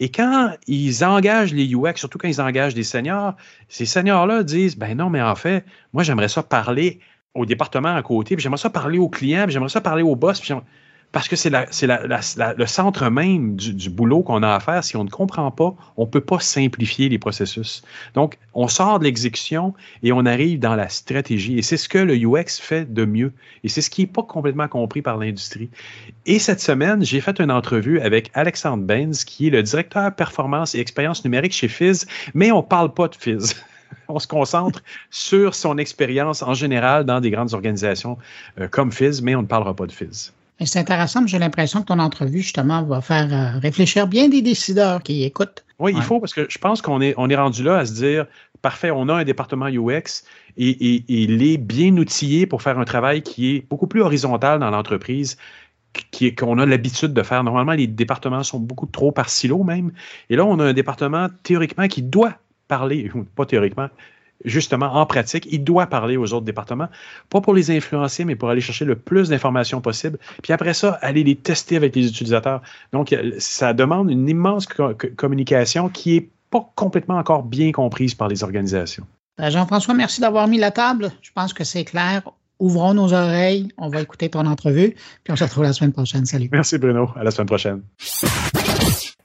[0.00, 3.34] Et quand ils engagent les UX, surtout quand ils engagent des seniors,
[3.68, 7.00] ces seniors-là disent Ben non, mais en fait, moi, j'aimerais ça parler
[7.34, 10.16] au département à côté, puis j'aimerais ça parler aux clients, puis j'aimerais ça parler au
[10.16, 10.40] boss.
[11.10, 14.84] Parce que c'est le centre même du, boulot qu'on a à faire.
[14.84, 17.82] Si on ne comprend pas, on ne peut pas simplifier les processus.
[18.14, 21.58] Donc, on sort de l'exécution et on arrive dans la stratégie.
[21.58, 23.32] Et c'est ce que le UX fait de mieux.
[23.64, 25.70] Et c'est ce qui n'est pas complètement compris par l'industrie.
[26.26, 30.74] Et cette semaine, j'ai fait une entrevue avec Alexandre Benz, qui est le directeur performance
[30.74, 33.54] et expérience numérique chez Fizz, mais on ne parle pas de Fizz.
[34.08, 38.18] on se concentre sur son expérience en général dans des grandes organisations
[38.60, 40.32] euh, comme Fizz, mais on ne parlera pas de Fizz.
[40.64, 45.02] C'est intéressant, j'ai l'impression que ton entrevue, justement, va faire euh, réfléchir bien des décideurs
[45.02, 45.64] qui écoutent.
[45.78, 47.92] Oui, il faut, parce que je pense qu'on est, on est rendu là à se
[47.92, 48.26] dire,
[48.62, 50.24] parfait, on a un département UX
[50.56, 54.70] et, il est bien outillé pour faire un travail qui est beaucoup plus horizontal dans
[54.70, 55.36] l'entreprise
[56.36, 57.44] qu'on a l'habitude de faire.
[57.44, 59.92] Normalement, les départements sont beaucoup trop par silo même.
[60.30, 62.34] Et là, on a un département théoriquement qui doit
[62.66, 63.88] parler, pas théoriquement,
[64.44, 66.88] justement, en pratique, il doit parler aux autres départements,
[67.30, 70.18] pas pour les influencer, mais pour aller chercher le plus d'informations possible.
[70.42, 72.62] Puis après ça, aller les tester avec les utilisateurs.
[72.92, 74.66] Donc, ça demande une immense
[75.16, 79.06] communication qui n'est pas complètement encore bien comprise par les organisations.
[79.36, 81.10] Ben, Jean-François, merci d'avoir mis la table.
[81.22, 82.22] Je pense que c'est clair.
[82.58, 83.68] Ouvrons nos oreilles.
[83.78, 84.96] On va écouter ton entrevue.
[85.22, 86.26] Puis on se retrouve la semaine prochaine.
[86.26, 86.48] Salut.
[86.50, 87.10] Merci, Bruno.
[87.14, 87.82] À la semaine prochaine.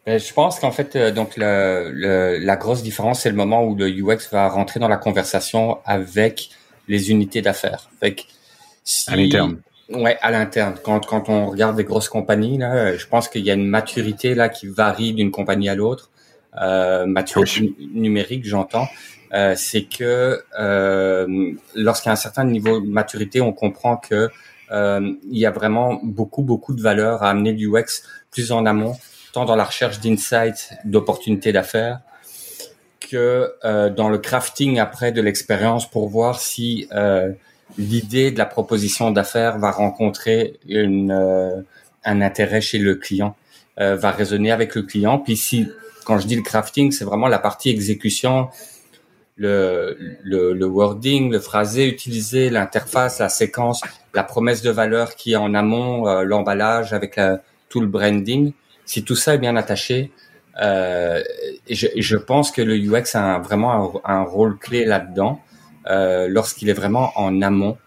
[0.07, 3.75] Euh, je pense qu'en fait, euh, donc le, la grosse différence, c'est le moment où
[3.75, 6.49] le UX va rentrer dans la conversation avec
[6.87, 7.89] les unités d'affaires.
[9.07, 9.61] à l'interne.
[9.89, 10.75] Ouais, à l'interne.
[10.83, 13.67] Quand, quand on regarde des grosses compagnies, là, euh, je pense qu'il y a une
[13.67, 16.09] maturité là qui varie d'une compagnie à l'autre.
[16.61, 18.87] Euh, maturité numérique, j'entends.
[19.33, 24.29] Euh, c'est que euh, lorsqu'il y a un certain niveau de maturité, on comprend que
[24.71, 28.01] il y a vraiment beaucoup beaucoup de valeur à amener du UX
[28.31, 28.95] plus en amont
[29.33, 31.99] tant dans la recherche d'insights, d'opportunités d'affaires,
[33.01, 37.31] que euh, dans le crafting après de l'expérience pour voir si euh,
[37.77, 41.61] l'idée de la proposition d'affaires va rencontrer une, euh,
[42.05, 43.35] un intérêt chez le client,
[43.79, 45.17] euh, va résonner avec le client.
[45.17, 45.67] Puis si,
[46.05, 48.49] quand je dis le crafting, c'est vraiment la partie exécution,
[49.35, 53.81] le, le, le wording, le phrasé utilisé, l'interface, la séquence,
[54.13, 57.19] la promesse de valeur qui est en amont, euh, l'emballage avec
[57.69, 58.53] tout le branding
[58.85, 60.11] si tout ça est bien attaché,
[60.61, 61.23] euh,
[61.69, 65.41] je, pense que le UX a vraiment un, rôle clé là-dedans
[65.87, 67.77] euh, lorsqu'il est vraiment en amont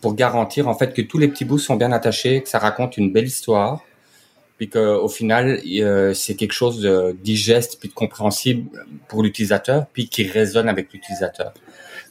[0.00, 2.96] pour garantir en fait que tous les petits bouts sont bien attachés, que ça raconte
[2.96, 3.82] une belle histoire,
[4.56, 8.70] puis qu'au final euh, c'est quelque chose de digeste puis de compréhensible
[9.08, 11.52] pour l'utilisateur, puis qui résonne avec l'utilisateur.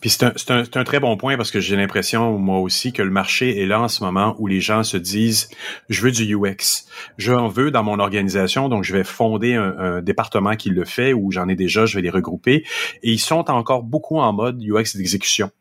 [0.01, 3.01] Puis c'est un, un, un, très bon point parce que j'ai l'impression, moi aussi, que
[3.01, 5.49] le marché est là en ce moment où les gens se disent,
[5.89, 6.85] je veux du UX.
[7.17, 11.13] Je veux dans mon organisation, donc je vais fonder un, un département qui le fait
[11.13, 12.65] ou j'en ai déjà, je vais les regrouper.
[13.03, 15.51] Et ils sont encore beaucoup en mode UX d'exécution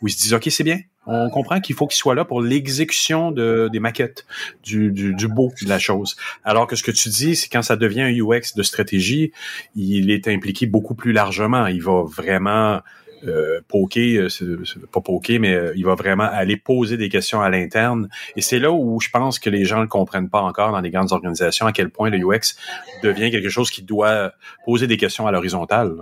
[0.00, 2.42] où ils se disent, OK, c'est bien, on comprend qu'il faut qu'il soit là pour
[2.42, 4.26] l'exécution de, des maquettes,
[4.62, 6.16] du, du, du, beau de la chose.
[6.44, 9.32] Alors que ce que tu dis, c'est quand ça devient un UX de stratégie,
[9.74, 11.66] il est impliqué beaucoup plus largement.
[11.66, 12.80] Il va vraiment
[13.26, 14.56] euh, poker, euh,
[14.92, 18.08] pas poker, mais euh, il va vraiment aller poser des questions à l'interne.
[18.36, 20.90] Et c'est là où je pense que les gens ne comprennent pas encore dans les
[20.90, 22.56] grandes organisations à quel point le UX
[23.02, 24.32] devient quelque chose qui doit
[24.64, 25.94] poser des questions à l'horizontale.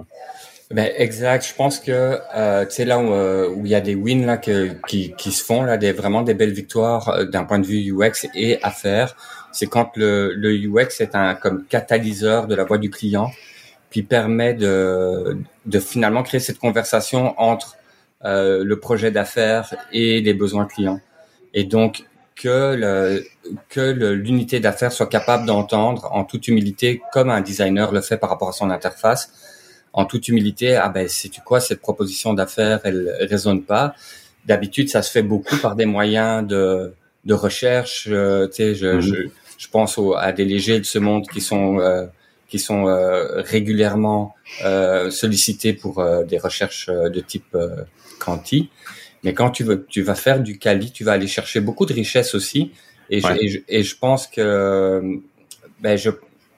[0.71, 1.47] Ben exact.
[1.49, 5.33] Je pense que euh, là où, il y a des wins là que, qui, qui
[5.33, 9.17] se font là, des vraiment des belles victoires d'un point de vue UX et affaires.
[9.51, 13.31] C'est quand le, le UX est un comme catalyseur de la voix du client
[13.91, 15.39] puis permet de,
[15.69, 17.77] de finalement créer cette conversation entre
[18.25, 21.01] euh, le projet d'affaires et les besoins clients.
[21.55, 22.05] Et donc
[22.35, 23.25] que le,
[23.69, 23.81] que
[24.13, 28.49] l'unité d'affaires soit capable d'entendre en toute humilité, comme un designer le fait par rapport
[28.49, 29.33] à son interface,
[29.93, 33.95] en toute humilité, ah ben c'est tu quoi cette proposition d'affaires, elle, résonne pas.
[34.47, 36.95] D'habitude, ça se fait beaucoup par des moyens de,
[37.25, 38.09] de recherche.
[38.11, 39.01] Euh, tu sais, je, mm-hmm.
[39.01, 39.15] je,
[39.59, 42.07] je, pense à des légers de ce monde qui sont euh,
[42.49, 44.35] qui sont euh, régulièrement
[44.65, 47.57] euh, sollicités pour euh, des recherches de type
[48.19, 48.71] quanti.
[49.23, 51.93] Mais quand tu veux, tu vas faire du quali, tu vas aller chercher beaucoup de
[51.93, 52.73] richesses aussi.
[53.11, 55.21] Et, je, et, je, pense que,
[55.81, 56.11] ben je,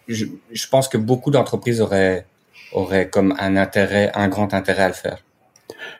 [0.08, 2.26] je, je pense que beaucoup d'entreprises auraient,
[2.72, 5.22] auraient comme un intérêt, un grand intérêt à le faire.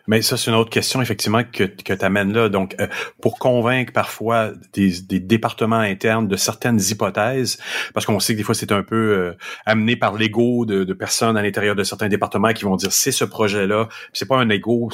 [0.06, 2.48] Mais ça, c'est une autre question, effectivement, que, que tu amènes là.
[2.48, 2.86] Donc, euh,
[3.20, 7.58] pour convaincre parfois des, des, départements internes de certaines hypothèses,
[7.94, 9.32] parce qu'on sait que des fois, c'est un peu euh,
[9.66, 13.12] amené par l'ego de, de, personnes à l'intérieur de certains départements qui vont dire c'est
[13.12, 13.88] ce projet-là.
[14.12, 14.90] C'est pas un ego,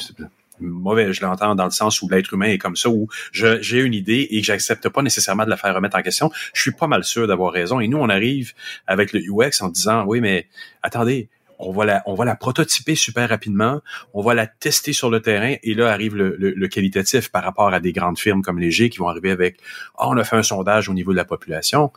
[0.59, 3.93] mauvais, je l'entends dans le sens où l'être humain est comme ça, où j'ai une
[3.93, 6.31] idée et que j'accepte pas nécessairement de la faire remettre en question.
[6.53, 7.79] Je suis pas mal sûr d'avoir raison.
[7.79, 8.53] Et nous, on arrive
[8.87, 10.47] avec le UX en disant, oui, mais
[10.83, 11.29] attendez,
[11.59, 13.81] on va la, on va la prototyper super rapidement,
[14.13, 17.73] on va la tester sur le terrain et là arrive le, le, qualitatif par rapport
[17.73, 19.57] à des grandes firmes comme Léger qui vont arriver avec,
[19.97, 21.91] oh, on a fait un sondage au niveau de la population.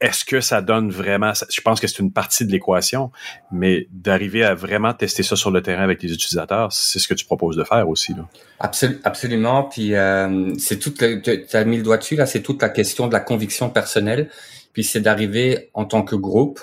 [0.00, 3.10] Est-ce que ça donne vraiment, je pense que c'est une partie de l'équation,
[3.50, 7.14] mais d'arriver à vraiment tester ça sur le terrain avec les utilisateurs, c'est ce que
[7.14, 8.14] tu proposes de faire aussi.
[8.14, 8.28] Là.
[8.60, 9.64] absolument.
[9.64, 13.08] Puis euh, c'est toute, tu as mis le doigt dessus là, c'est toute la question
[13.08, 14.30] de la conviction personnelle.
[14.72, 16.60] Puis c'est d'arriver en tant que groupe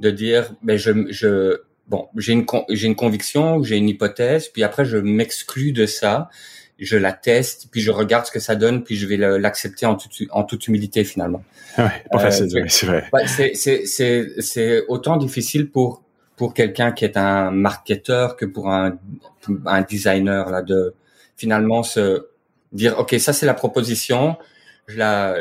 [0.00, 4.62] de dire, ben je, je bon, j'ai une j'ai une conviction, j'ai une hypothèse, puis
[4.62, 6.28] après je m'exclus de ça
[6.82, 9.94] je la teste, puis je regarde ce que ça donne, puis je vais l'accepter en,
[9.94, 11.44] toute, en toute humilité finalement.
[11.78, 13.08] Ouais, pas facile, euh, c'est vrai.
[14.34, 16.02] c'est autant difficile pour
[16.36, 18.98] pour quelqu'un qui est un marketeur que pour un
[19.66, 20.94] un designer là de
[21.36, 22.26] finalement se
[22.72, 24.36] dire ok ça c'est la proposition,
[24.88, 25.36] je la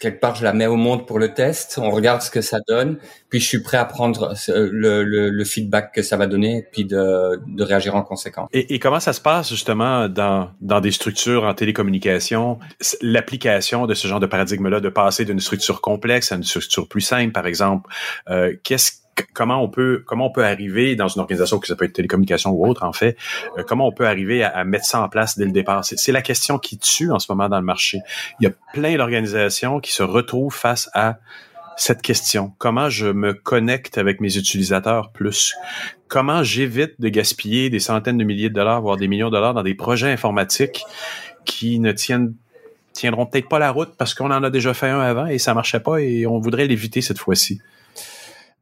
[0.00, 2.58] quelque part, je la mets au monde pour le test, on regarde ce que ça
[2.66, 2.98] donne,
[3.28, 6.86] puis je suis prêt à prendre le, le, le feedback que ça va donner, puis
[6.86, 8.48] de, de réagir en conséquence.
[8.52, 12.58] Et, et, comment ça se passe justement dans, dans des structures en télécommunication,
[13.02, 17.02] l'application de ce genre de paradigme-là, de passer d'une structure complexe à une structure plus
[17.02, 17.90] simple, par exemple,
[18.30, 18.99] euh, qu'est-ce
[19.32, 22.50] comment on peut comment on peut arriver dans une organisation que ça peut être télécommunication
[22.50, 23.16] ou autre en fait
[23.58, 25.84] euh, comment on peut arriver à, mettre ça en place dès le départ?
[25.84, 28.00] C'est la question qui tue en ce moment dans le marché.
[28.40, 31.18] Il y a plein d'organisations qui se retrouvent face à
[31.76, 32.52] cette question.
[32.58, 35.54] Comment je me connecte avec mes utilisateurs plus?
[36.08, 39.54] Comment j'évite de gaspiller des centaines de milliers de dollars voire des millions de dollars
[39.54, 40.84] dans des projets informatiques
[41.44, 42.34] qui ne tiennent
[42.92, 45.54] tiendront peut-être pas la route parce qu'on en a déjà fait un avant et ça
[45.54, 47.60] marchait pas et on voudrait l'éviter cette fois-ci?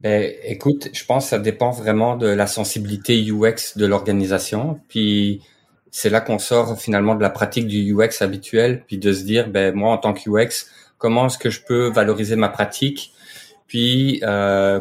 [0.01, 4.79] Ben, écoute, je pense que ça dépend vraiment de la sensibilité UX de l'organisation.
[4.87, 5.41] Puis
[5.91, 9.49] c'est là qu'on sort finalement de la pratique du UX habituel, puis de se dire,
[9.49, 13.13] ben moi en tant que UX, comment est-ce que je peux valoriser ma pratique,
[13.67, 14.79] puis euh,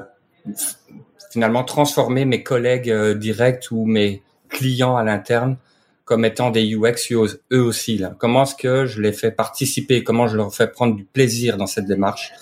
[1.33, 5.57] finalement transformer mes collègues euh, directs ou mes clients à l'interne
[6.05, 7.99] comme étant des UX eux aussi.
[7.99, 8.15] Là.
[8.19, 11.67] Comment est-ce que je les fais participer, comment je leur fais prendre du plaisir dans
[11.67, 12.33] cette démarche?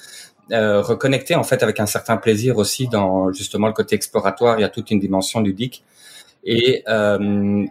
[0.53, 4.59] Euh, reconnecter en fait avec un certain plaisir aussi dans justement le côté exploratoire.
[4.59, 5.85] Il y a toute une dimension ludique
[6.45, 7.65] et euh,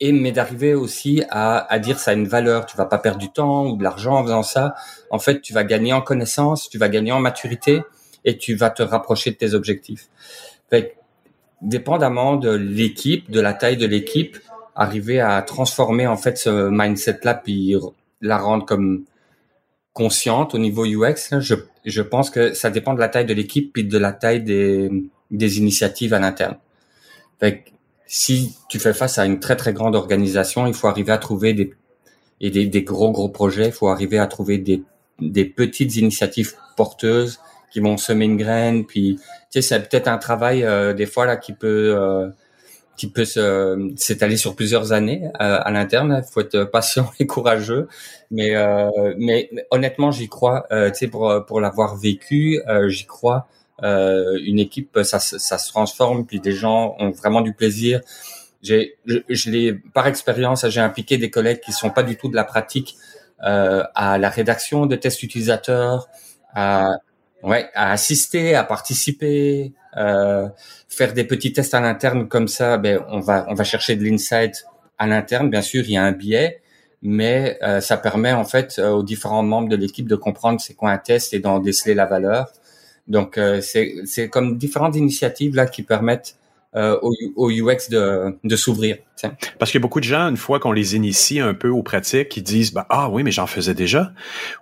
[0.00, 2.66] et mais d'arriver aussi à, à dire ça a une valeur.
[2.66, 4.74] Tu vas pas perdre du temps ou de l'argent en faisant ça.
[5.10, 7.82] En fait, tu vas gagner en connaissance, tu vas gagner en maturité
[8.24, 10.08] et tu vas te rapprocher de tes objectifs.
[10.70, 10.96] Fait,
[11.62, 14.38] dépendamment de l'équipe, de la taille de l'équipe,
[14.74, 17.74] arriver à transformer en fait ce mindset là puis
[18.20, 19.04] la rendre comme
[19.96, 21.40] consciente au niveau UX.
[21.40, 21.54] Je,
[21.86, 24.90] je pense que ça dépend de la taille de l'équipe puis de la taille des,
[25.30, 26.56] des initiatives à l'interne.
[28.06, 31.54] si tu fais face à une très très grande organisation, il faut arriver à trouver
[31.54, 31.72] des
[32.42, 34.82] et des, des gros gros projets, il faut arriver à trouver des,
[35.18, 37.40] des petites initiatives porteuses
[37.72, 38.84] qui vont semer une graine.
[38.84, 42.28] Puis, tu sais, c'est peut-être un travail euh, des fois là qui peut euh,
[42.96, 43.24] qui peut
[43.96, 46.22] s'étaler sur plusieurs années euh, à, l'interne.
[46.26, 47.88] Il faut être patient et courageux,
[48.30, 50.66] mais euh, mais, honnêtement, j'y crois.
[50.72, 53.48] Euh, tu sais, pour pour l'avoir vécu, euh, j'y crois.
[53.82, 58.00] une équipe, ça ça se transforme, puis des gens ont vraiment du plaisir.
[58.62, 62.28] J'ai, je, je l'ai par expérience, j'ai impliqué des collègues qui sont pas du tout
[62.28, 62.96] de la pratique
[63.38, 66.08] à la rédaction de tests utilisateurs,
[66.54, 66.88] à
[67.42, 70.48] ouais, à assister, à participer, euh,
[70.88, 74.04] faire des petits tests à l'interne comme ça, ben on va on va chercher de
[74.04, 74.64] l'insight
[74.98, 75.50] à l'interne.
[75.50, 76.60] Bien sûr, il y a un biais,
[77.02, 80.74] mais euh, ça permet en fait euh, aux différents membres de l'équipe de comprendre c'est
[80.74, 82.52] quoi un test et d'en déceler la valeur.
[83.06, 86.36] Donc euh, c'est c'est comme différentes initiatives là qui permettent
[86.78, 88.98] au, au, UX de, de s'ouvrir.
[89.58, 91.82] Parce qu'il y a beaucoup de gens, une fois qu'on les initie un peu aux
[91.82, 94.12] pratiques, ils disent bah, Ah oui, mais j'en faisais déjà.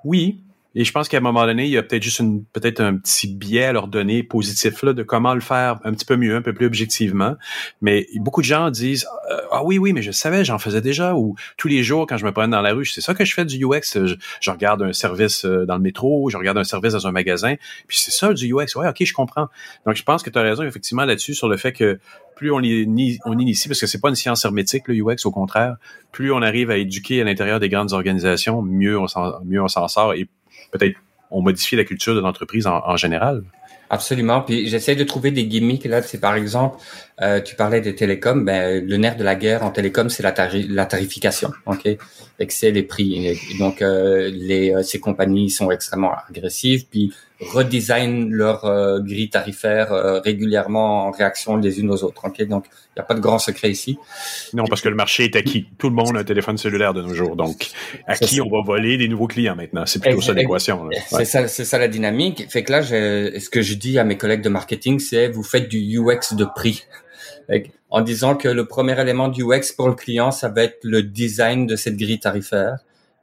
[0.05, 0.44] Oui,
[0.75, 2.97] et je pense qu'à un moment donné, il y a peut-être juste une, peut-être un
[2.97, 6.35] petit biais à leur donner positif là, de comment le faire un petit peu mieux,
[6.35, 7.37] un peu plus objectivement.
[7.81, 11.15] Mais beaucoup de gens disent euh, ah oui oui mais je savais, j'en faisais déjà.
[11.15, 13.33] Ou tous les jours quand je me promène dans la rue, c'est ça que je
[13.35, 13.99] fais du UX.
[14.41, 17.55] Je, regarde un service euh, dans le métro, je regarde un service dans un magasin,
[17.87, 18.77] puis c'est ça du UX.
[18.77, 19.49] Ouais ok je comprends.
[19.87, 21.99] Donc je pense que tu as raison effectivement là-dessus sur le fait que
[22.35, 25.77] plus on, on initie, parce que c'est pas une science hermétique, le UX, au contraire,
[26.11, 29.07] plus on arrive à éduquer à l'intérieur des grandes organisations, mieux on
[29.45, 30.29] mieux on s'en sort et
[30.77, 30.99] peut-être
[31.31, 33.43] on modifie la culture de l'entreprise en, général.
[33.91, 34.41] Absolument.
[34.41, 36.01] Puis j'essaie de trouver des gimmicks là.
[36.01, 36.79] C'est par exemple,
[37.21, 38.45] euh, tu parlais des télécoms.
[38.45, 41.51] Ben le nerf de la guerre en télécom, c'est la, tarification.
[41.67, 41.89] Ok?
[42.49, 43.37] C'est les prix.
[43.59, 46.87] donc euh, les euh, ces compagnies sont extrêmement agressives.
[46.89, 47.13] Puis
[47.53, 52.25] redesignent leur euh, grille tarifaire euh, régulièrement en réaction les unes aux autres.
[52.25, 52.47] Okay?
[52.47, 53.99] Donc, il n'y a pas de grand secret ici.
[54.53, 55.67] Non, parce que le marché est acquis.
[55.79, 57.37] Tout le monde a un téléphone cellulaire de nos jours.
[57.37, 57.71] Donc,
[58.07, 59.87] à qui on va voler des nouveaux clients maintenant?
[59.87, 60.89] C'est plutôt ça l'équation.
[61.11, 62.47] C'est ça, c'est ça la dynamique.
[62.51, 65.69] Fait que là, ce que je dis à mes collègues de marketing, c'est vous faites
[65.69, 66.85] du UX de prix.
[67.91, 71.03] En disant que le premier élément du UX pour le client, ça va être le
[71.03, 72.79] design de cette grille tarifaire,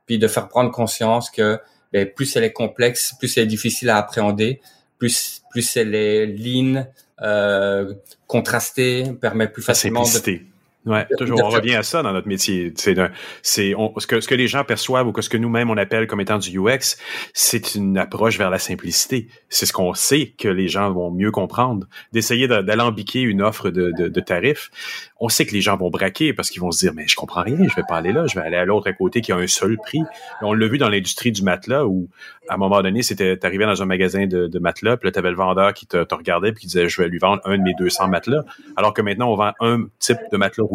[0.06, 1.60] puis de faire prendre conscience que
[1.94, 4.62] ben, plus elle est complexe, plus elle est difficile à appréhender,
[4.98, 6.86] plus plus elle est lean,
[7.22, 7.94] euh,
[8.28, 10.42] contrastée, permet plus facilement de
[10.86, 11.40] Ouais, toujours.
[11.44, 12.74] On revient à ça dans notre métier.
[12.76, 12.96] C'est,
[13.44, 16.22] ce que ce que les gens perçoivent ou que ce que nous-mêmes on appelle comme
[16.22, 16.98] étant du UX,
[17.34, 19.28] c'est une approche vers la simplicité.
[19.50, 21.86] C'est ce qu'on sait que les gens vont mieux comprendre.
[22.14, 24.72] D'essayer d'alambiquer une offre de, de, de, tarifs,
[25.20, 27.44] on sait que les gens vont braquer parce qu'ils vont se dire mais je comprends
[27.44, 29.36] rien, je vais pas aller là, je vais aller à l'autre à côté qui a
[29.36, 30.02] un seul prix.
[30.42, 32.10] on l'a vu dans l'industrie du matelas où
[32.50, 35.30] à un moment donné, c'était arrivé dans un magasin de, de matelas, puis là avais
[35.30, 37.64] le vendeur qui te, te regardait puis qui disait je vais lui vendre un de
[37.64, 38.44] mes 200 matelas,
[38.76, 40.66] alors que maintenant on vend un type de matelas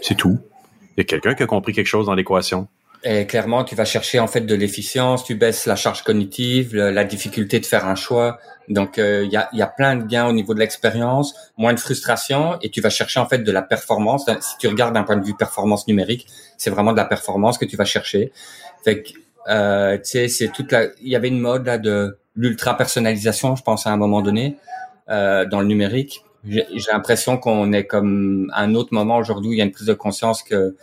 [0.00, 0.38] C'est tout.
[0.96, 2.68] Il y a quelqu'un qui a compris quelque chose dans l'équation?
[3.06, 7.04] Et clairement, tu vas chercher en fait de l'efficience, tu baisses la charge cognitive, la
[7.04, 8.38] difficulté de faire un choix.
[8.70, 11.74] Donc, euh, il y, a, y, a, plein de gains au niveau de l'expérience, moins
[11.74, 14.24] de frustration, et tu vas chercher en fait de la performance.
[14.40, 16.26] Si tu regardes d'un point de vue performance numérique,
[16.56, 18.32] c'est vraiment de la performance que tu vas chercher.
[18.84, 19.10] Fait que,
[19.48, 20.86] euh, tu sais, c'est toute la.
[21.02, 24.56] Il y avait une mode là de l'ultra personnalisation, je pense à un moment donné,
[25.10, 26.24] euh, dans le numérique.
[26.46, 29.72] J'ai l'impression qu'on est comme à un autre moment aujourd'hui où il y a une
[29.72, 30.76] prise de conscience que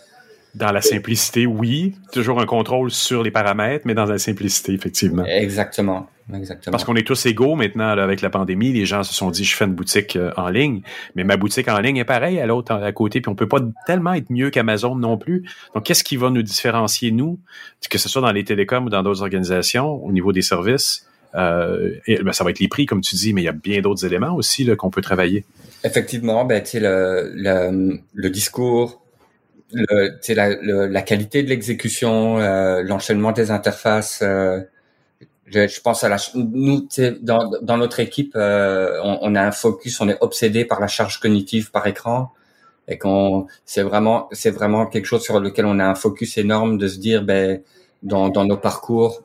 [0.54, 5.24] dans la simplicité, oui, toujours un contrôle sur les paramètres, mais dans la simplicité, effectivement.
[5.26, 6.08] Exactement.
[6.34, 6.72] Exactement.
[6.72, 8.72] Parce qu'on est tous égaux maintenant avec la pandémie.
[8.72, 10.82] Les gens se sont dit, je fais une boutique euh, en ligne,
[11.16, 13.60] mais ma boutique en ligne est pareille à l'autre à côté, puis on peut pas
[13.86, 15.44] tellement être mieux qu'Amazon non plus.
[15.74, 17.40] Donc, qu'est-ce qui va nous différencier, nous,
[17.90, 21.08] que ce soit dans les télécoms ou dans d'autres organisations, au niveau des services?
[21.36, 23.82] Euh, ben, ça va être les prix, comme tu dis, mais il y a bien
[23.82, 25.46] d'autres éléments aussi qu'on peut travailler.
[25.84, 29.02] Effectivement, ben, le, le, le discours,
[29.74, 34.20] le, la, la qualité de l'exécution, euh, l'enchaînement des interfaces.
[34.22, 34.62] Euh,
[35.46, 36.88] je, je, pense à la nous
[37.22, 40.88] dans, dans notre équipe, euh, on, on, a un focus, on est obsédé par la
[40.88, 42.32] charge cognitive par écran
[42.88, 46.78] et qu'on c'est vraiment c'est vraiment quelque chose sur lequel on a un focus énorme
[46.78, 47.62] de se dire ben
[48.02, 49.24] dans, dans nos parcours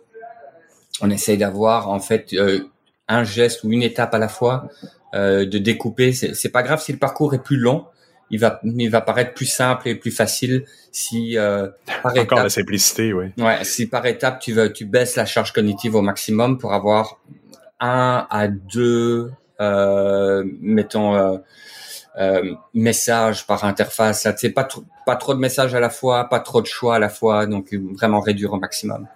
[1.01, 2.61] on essaye d'avoir en fait euh,
[3.09, 4.69] un geste ou une étape à la fois,
[5.15, 6.13] euh, de découper.
[6.13, 7.87] C'est pas grave si le parcours est plus long,
[8.31, 11.69] il va il va paraître plus simple et plus facile si euh,
[12.03, 13.27] par encore étape, la simplicité, oui.
[13.39, 17.21] Ouais, si par étape tu veux tu baisses la charge cognitive au maximum pour avoir
[17.79, 19.31] un à deux
[19.61, 21.39] euh, mettons euh,
[22.19, 24.29] euh, messages par interface.
[24.37, 26.99] C'est pas trop, pas trop de messages à la fois, pas trop de choix à
[26.99, 29.07] la fois, donc vraiment réduire au maximum.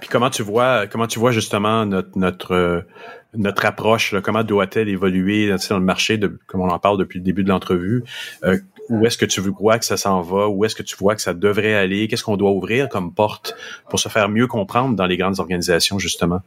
[0.00, 2.80] Puis comment tu vois, comment tu vois justement notre notre euh,
[3.34, 7.44] notre approche, comment doit-elle évoluer dans le marché, comme on en parle depuis le début
[7.44, 8.02] de l'entrevue?
[8.44, 8.58] Euh,
[8.88, 10.48] où est-ce que tu vois que ça s'en va?
[10.48, 12.08] Où est-ce que tu vois que ça devrait aller?
[12.08, 13.54] Qu'est-ce qu'on doit ouvrir comme porte
[13.90, 16.40] pour se faire mieux comprendre dans les grandes organisations, justement?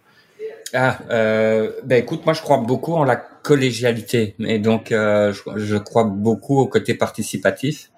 [0.73, 6.05] Ah, euh, ben écoute, moi je crois beaucoup en la collégialité, et donc je, crois
[6.05, 7.89] beaucoup au côté participatif.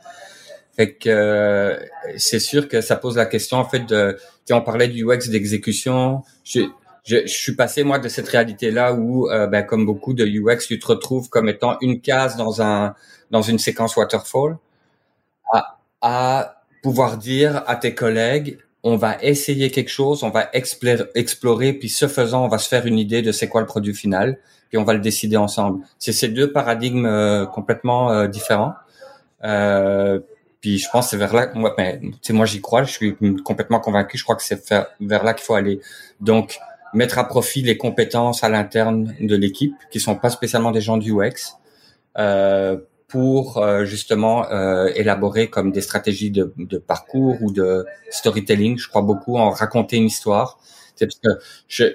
[1.07, 1.77] Euh,
[2.17, 4.17] c'est sûr que ça pose la question en fait de
[4.49, 6.23] on parlait du UX d'exécution.
[6.43, 10.67] Je, suis passé moi de cette réalité là où euh, ben, comme beaucoup de UX
[10.67, 12.93] tu te retrouves comme étant une case dans un
[13.31, 14.57] dans une séquence waterfall
[16.01, 21.87] à, pouvoir dire à tes collègues on va essayer quelque chose, on va explorer, puis
[21.87, 24.79] ce faisant, on va se faire une idée de c'est quoi le produit final, puis
[24.79, 25.85] on va le décider ensemble.
[25.99, 28.73] C'est ces deux paradigmes euh, complètement différents.
[30.61, 34.17] Puis je pense c'est vers là, moi, ben, moi j'y crois, je suis complètement convaincu,
[34.17, 34.63] je crois que c'est
[34.99, 35.81] vers là qu'il faut aller.
[36.19, 36.59] Donc,
[36.93, 40.97] mettre à profit les compétences à l'interne de l'équipe, qui sont pas spécialement des gens
[40.97, 41.57] du UX,
[42.17, 42.77] euh,
[43.11, 48.77] pour euh, justement euh, élaborer comme des stratégies de, de, parcours ou de storytelling.
[48.77, 50.59] Je crois beaucoup en raconter une histoire.
[50.95, 51.85] C'est parce que je,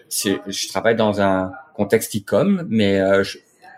[0.47, 3.25] je travaille dans un contexte e-com, mais euh,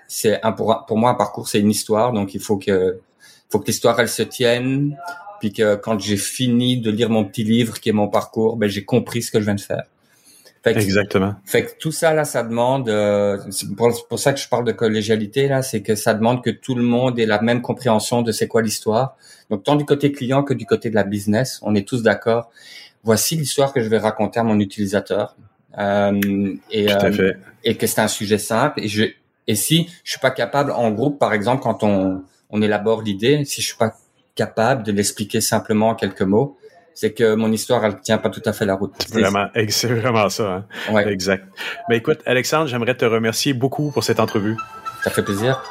[0.08, 2.98] c'est un pour, pour moi un parcours c'est une histoire, donc il faut que
[3.48, 4.96] faut que l'histoire elle se tienne,
[5.40, 8.68] puis que quand j'ai fini de lire mon petit livre qui est mon parcours, ben
[8.68, 9.84] j'ai compris ce que je viens de faire.
[10.64, 11.34] Fait que, Exactement.
[11.44, 12.88] Fait que tout ça là, ça demande.
[12.88, 16.42] Euh, c'est pour, pour, ça que je parle de collégialité là, c'est que ça demande
[16.42, 19.16] que tout le monde ait la même compréhension de c'est quoi l'histoire.
[19.50, 22.50] Donc tant du côté client que du côté de la business, on est tous d'accord.
[23.04, 25.36] Voici l'histoire que je vais raconter à mon utilisateur.
[25.78, 27.32] Euh, et, euh,
[27.62, 28.80] et que c'est un sujet simple.
[28.82, 29.04] Et je
[29.46, 33.44] et si je suis pas capable en groupe, par exemple, quand on on élabore l'idée.
[33.44, 33.94] Si je suis pas
[34.34, 36.56] capable de l'expliquer simplement en quelques mots,
[36.94, 38.92] c'est que mon histoire, elle tient pas tout à fait la route.
[38.98, 40.64] C'est vraiment, c'est vraiment ça.
[40.88, 40.92] Hein?
[40.92, 41.08] Ouais.
[41.12, 41.44] Exact.
[41.88, 44.56] Ben écoute, Alexandre, j'aimerais te remercier beaucoup pour cette entrevue.
[45.04, 45.62] Ça fait plaisir.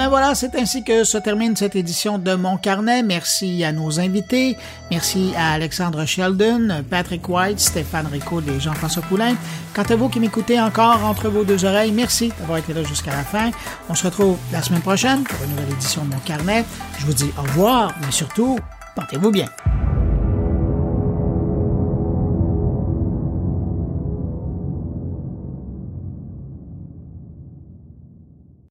[0.00, 3.02] Bien voilà, c'est ainsi que se termine cette édition de Mon Carnet.
[3.02, 4.56] Merci à nos invités.
[4.90, 9.34] Merci à Alexandre Sheldon, Patrick White, Stéphane Rico et Jean-François Poulain.
[9.74, 13.10] Quant à vous qui m'écoutez encore entre vos deux oreilles, merci d'avoir été là jusqu'à
[13.10, 13.50] la fin.
[13.90, 16.64] On se retrouve la semaine prochaine pour une nouvelle édition de Mon Carnet.
[16.98, 18.58] Je vous dis au revoir, mais surtout,
[18.94, 19.48] portez-vous bien.